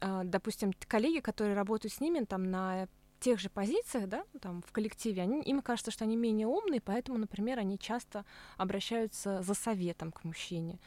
а, 0.00 0.24
допустим, 0.24 0.72
коллеги, 0.86 1.20
которые 1.20 1.54
работают 1.54 1.94
с 1.94 2.00
ними 2.00 2.24
там 2.24 2.50
на 2.50 2.88
тех 3.20 3.38
же 3.38 3.50
позициях, 3.50 4.08
да, 4.08 4.24
ну, 4.32 4.40
там 4.40 4.62
в 4.62 4.72
коллективе, 4.72 5.22
они, 5.22 5.42
им 5.42 5.60
кажется, 5.60 5.90
что 5.90 6.04
они 6.04 6.16
менее 6.16 6.46
умные, 6.46 6.80
поэтому, 6.80 7.18
например, 7.18 7.58
они 7.58 7.78
часто 7.78 8.24
обращаются 8.56 9.42
за 9.42 9.54
советом 9.54 10.10
к 10.10 10.24
мужчине, 10.24 10.78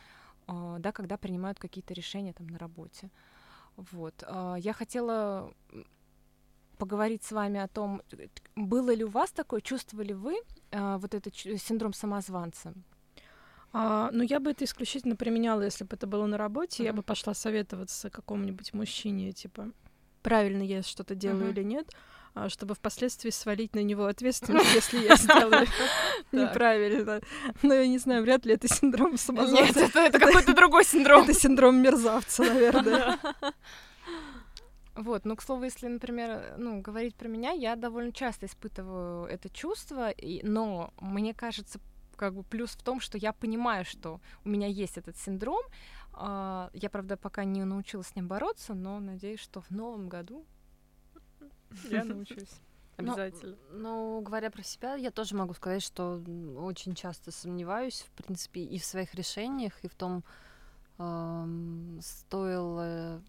да, 0.48 0.92
когда 0.92 1.18
принимают 1.18 1.60
какие-то 1.60 1.94
решения 1.94 2.34
там 2.34 2.48
на 2.48 2.58
работе. 2.58 3.10
Вот. 3.76 4.24
а, 4.28 4.56
Я 4.56 4.74
хотела 4.74 5.54
поговорить 6.78 7.24
с 7.24 7.32
вами 7.32 7.60
о 7.60 7.68
том, 7.68 8.02
было 8.56 8.94
ли 8.94 9.04
у 9.04 9.10
вас 9.10 9.32
такое, 9.32 9.62
чувствовали 9.62 10.14
вы 10.14 10.36
а, 10.72 10.98
вот 10.98 11.14
этот 11.14 11.36
синдром 11.36 11.94
самозванца? 11.94 12.74
А, 13.72 14.10
ну, 14.12 14.24
я 14.24 14.40
бы 14.40 14.52
это 14.52 14.66
исключительно 14.66 15.16
применяла, 15.16 15.64
если 15.64 15.84
бы 15.84 15.96
это 15.96 16.06
было 16.06 16.28
на 16.28 16.38
работе. 16.38 16.84
Я 16.84 16.90
Мгм. 16.90 16.98
бы 16.98 17.04
пошла 17.04 17.34
советоваться 17.34 18.10
какому-нибудь 18.10 18.74
мужчине, 18.74 19.32
типа, 19.32 19.72
правильно 20.22 20.62
я 20.62 20.84
что-то 20.84 21.16
делаю 21.16 21.50
Мгм. 21.50 21.54
или 21.54 21.64
нет, 21.64 21.88
а, 21.92 21.98
чтобы 22.50 22.76
впоследствии 22.76 23.30
свалить 23.30 23.76
на 23.76 23.84
него 23.84 24.06
ответственность, 24.06 24.74
если 24.74 25.00
я 25.00 25.16
сделаю 25.16 25.68
неправильно. 26.32 27.22
Но 27.62 27.74
я 27.74 27.88
не 27.88 28.00
знаю, 28.00 28.24
вряд 28.24 28.46
ли 28.46 28.54
это 28.56 28.68
синдром 28.68 29.18
самозванца. 29.18 29.82
это, 29.82 30.20
какой-то 30.20 30.54
другой 30.54 30.84
синдром. 30.84 31.24
Это 31.24 31.34
синдром 31.34 31.76
мерзавца, 31.82 32.44
наверное. 32.44 33.20
Вот, 34.96 35.26
ну, 35.26 35.36
к 35.36 35.42
слову, 35.42 35.64
если, 35.64 35.88
например, 35.88 36.56
ну, 36.58 36.82
говорить 36.82 37.16
про 37.16 37.28
меня, 37.28 37.52
я 37.52 37.76
довольно 37.76 38.12
часто 38.12 38.46
испытываю 38.46 39.26
это 39.26 39.50
чувство, 39.50 40.12
и, 40.12 40.46
но 40.46 40.94
мне 41.00 41.34
кажется, 41.34 41.80
как 42.16 42.36
бы 42.36 42.44
плюс 42.44 42.72
в 42.72 42.84
том, 42.84 43.00
что 43.00 43.18
я 43.18 43.34
понимаю, 43.34 43.86
что 43.86 44.22
у 44.46 44.50
меня 44.50 44.68
есть 44.68 44.98
этот 44.98 45.18
синдром. 45.18 45.62
А, 46.14 46.70
Я, 46.74 46.90
правда, 46.90 47.18
пока 47.18 47.44
не 47.44 47.64
научилась 47.64 48.08
с 48.08 48.16
ним 48.16 48.28
бороться, 48.28 48.76
но 48.76 49.00
надеюсь, 49.00 49.40
что 49.40 49.62
в 49.62 49.72
новом 49.72 50.10
году 50.10 50.46
я 51.90 52.04
научусь. 52.04 52.50
Обязательно. 52.98 53.56
Ну, 53.72 54.22
говоря 54.22 54.52
про 54.52 54.64
себя, 54.64 54.96
я 54.96 55.12
тоже 55.12 55.36
могу 55.36 55.54
сказать, 55.54 55.82
что 55.82 56.22
очень 56.58 56.94
часто 56.94 57.32
сомневаюсь, 57.32 58.06
в 58.08 58.12
принципе, 58.12 58.62
и 58.62 58.78
в 58.78 58.86
своих 58.86 59.16
решениях, 59.16 59.74
и 59.84 59.88
в 59.88 59.96
том, 59.96 60.24
эм, 61.00 62.00
стоило... 62.02 63.22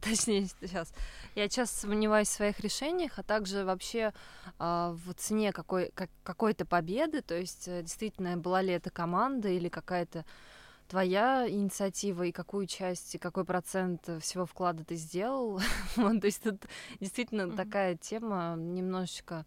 Точнее, 0.00 0.46
сейчас. 0.60 0.92
Я 1.34 1.48
часто 1.48 1.80
сомневаюсь 1.80 2.28
в 2.28 2.32
своих 2.32 2.60
решениях, 2.60 3.18
а 3.18 3.22
также 3.22 3.64
вообще 3.64 4.12
а, 4.58 4.96
в 5.04 5.14
цене 5.14 5.52
какой, 5.52 5.90
как- 5.94 6.10
какой-то 6.22 6.64
победы. 6.64 7.22
То 7.22 7.38
есть, 7.38 7.68
э, 7.68 7.82
действительно, 7.82 8.36
была 8.36 8.62
ли 8.62 8.72
это 8.72 8.90
команда 8.90 9.48
или 9.48 9.68
какая-то 9.68 10.24
твоя 10.90 11.48
инициатива, 11.48 12.24
и 12.24 12.32
какую 12.32 12.66
часть, 12.66 13.14
и 13.14 13.18
какой 13.18 13.44
процент 13.44 14.08
э, 14.08 14.18
всего 14.18 14.44
вклада 14.44 14.84
ты 14.84 14.96
сделал. 14.96 15.60
Вот, 15.96 16.20
то 16.20 16.26
есть 16.26 16.42
тут 16.42 16.62
действительно 17.00 17.46
Мгм. 17.46 17.56
такая 17.56 17.96
тема 17.96 18.56
немножечко... 18.58 19.46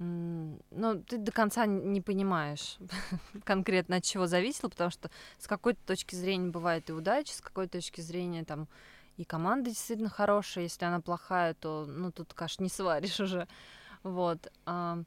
м, 0.00 0.58
Ну, 0.70 1.02
ты 1.02 1.18
до 1.18 1.30
конца 1.30 1.66
не 1.66 2.00
понимаешь 2.00 2.78
конкретно 3.44 3.96
от 3.96 4.04
чего 4.04 4.26
зависело, 4.26 4.70
потому 4.70 4.90
что 4.90 5.10
с 5.38 5.46
какой-то 5.46 5.80
точки 5.86 6.14
зрения 6.14 6.48
бывает 6.50 6.88
и 6.88 6.92
удача, 6.92 7.34
с 7.34 7.40
какой-то 7.42 7.72
точки 7.78 8.00
зрения 8.00 8.44
там 8.44 8.66
и 9.18 9.24
команда 9.24 9.68
действительно 9.68 10.08
хорошая, 10.08 10.64
если 10.64 10.86
она 10.86 11.00
плохая, 11.00 11.52
то, 11.52 11.84
ну, 11.86 12.10
тут 12.10 12.32
каш 12.32 12.58
не 12.60 12.70
сваришь 12.70 13.20
уже. 13.26 13.46
Вот. 14.02 14.50
А, 14.64 14.98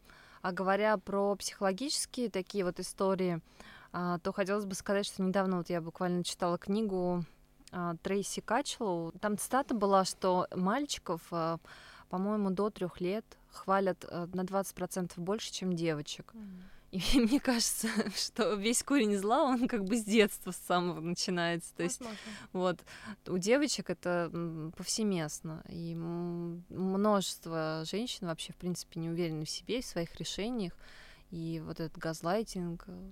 а 0.43 0.51
говоря 0.51 0.95
про 0.97 1.36
психологические 1.36 2.30
такие 2.30 2.63
вот 2.63 2.80
истории, 2.80 3.41
то 3.95 4.34
хотелось 4.34 4.65
бы 4.65 4.75
сказать, 4.75 5.05
что 5.05 5.23
недавно 5.23 5.58
вот 5.58 5.69
я 5.69 5.79
буквально 5.79 6.23
читала 6.23 6.58
книгу 6.58 7.23
а, 7.71 7.95
Трейси 8.01 8.41
Качлоу. 8.41 9.12
Там 9.19 9.38
цитата 9.38 9.73
была, 9.73 10.05
что 10.05 10.47
мальчиков, 10.55 11.21
а, 11.31 11.60
по-моему, 12.10 12.49
до 12.49 12.69
трех 12.69 13.01
лет 13.01 13.25
хвалят 13.51 14.05
а, 14.10 14.27
на 14.34 14.41
20% 14.41 15.12
больше, 15.17 15.51
чем 15.51 15.73
девочек. 15.73 16.34
И 16.91 17.01
мне 17.19 17.39
кажется, 17.41 17.89
что 18.15 18.53
весь 18.53 18.81
корень 18.81 19.17
зла, 19.17 19.43
он 19.43 19.67
как 19.67 19.84
бы 19.84 19.97
с 19.97 20.05
детства 20.05 20.51
с 20.51 20.58
самого 20.58 21.01
начинается. 21.01 21.76
То 21.76 21.84
есть 21.84 22.01
вот 22.53 22.80
у 23.28 23.38
девочек 23.38 23.89
это 23.89 24.32
повсеместно. 24.78 25.61
И 25.67 25.95
множество 25.95 27.84
женщин 27.86 28.28
вообще, 28.28 28.53
в 28.53 28.57
принципе, 28.57 28.99
не 29.01 29.09
уверены 29.09 29.43
в 29.43 29.49
себе, 29.49 29.82
в 29.82 29.86
своих 29.86 30.15
решениях. 30.15 30.74
И 31.32 31.61
вот 31.65 31.82
этот 31.82 31.97
газлайтинг 31.97 32.86
э, 32.88 33.11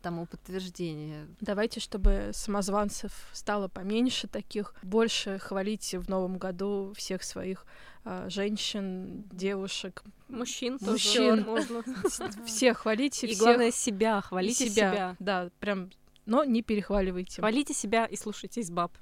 тому 0.00 0.26
подтверждение. 0.26 1.28
Давайте, 1.40 1.80
чтобы 1.80 2.30
самозванцев 2.32 3.12
стало 3.32 3.68
поменьше 3.68 4.28
таких, 4.28 4.74
больше 4.82 5.38
хвалите 5.38 5.98
в 5.98 6.08
новом 6.08 6.38
году 6.38 6.92
всех 6.96 7.22
своих 7.22 7.66
э, 8.04 8.26
женщин, 8.28 9.24
девушек, 9.30 10.02
мужчин, 10.28 10.78
мужчин, 10.80 11.44
можно. 11.46 11.84
Всех 12.46 12.78
хвалите, 12.78 13.26
и 13.26 13.30
всех... 13.30 13.42
главное 13.42 13.70
себя, 13.70 14.20
хвалите 14.20 14.68
себя. 14.68 14.92
себя. 14.92 15.16
Да, 15.18 15.50
прям, 15.60 15.90
но 16.26 16.44
не 16.44 16.62
перехваливайте. 16.62 17.40
Хвалите 17.40 17.74
себя 17.74 18.06
и 18.06 18.16
слушайтесь 18.16 18.70
баб. 18.70 18.92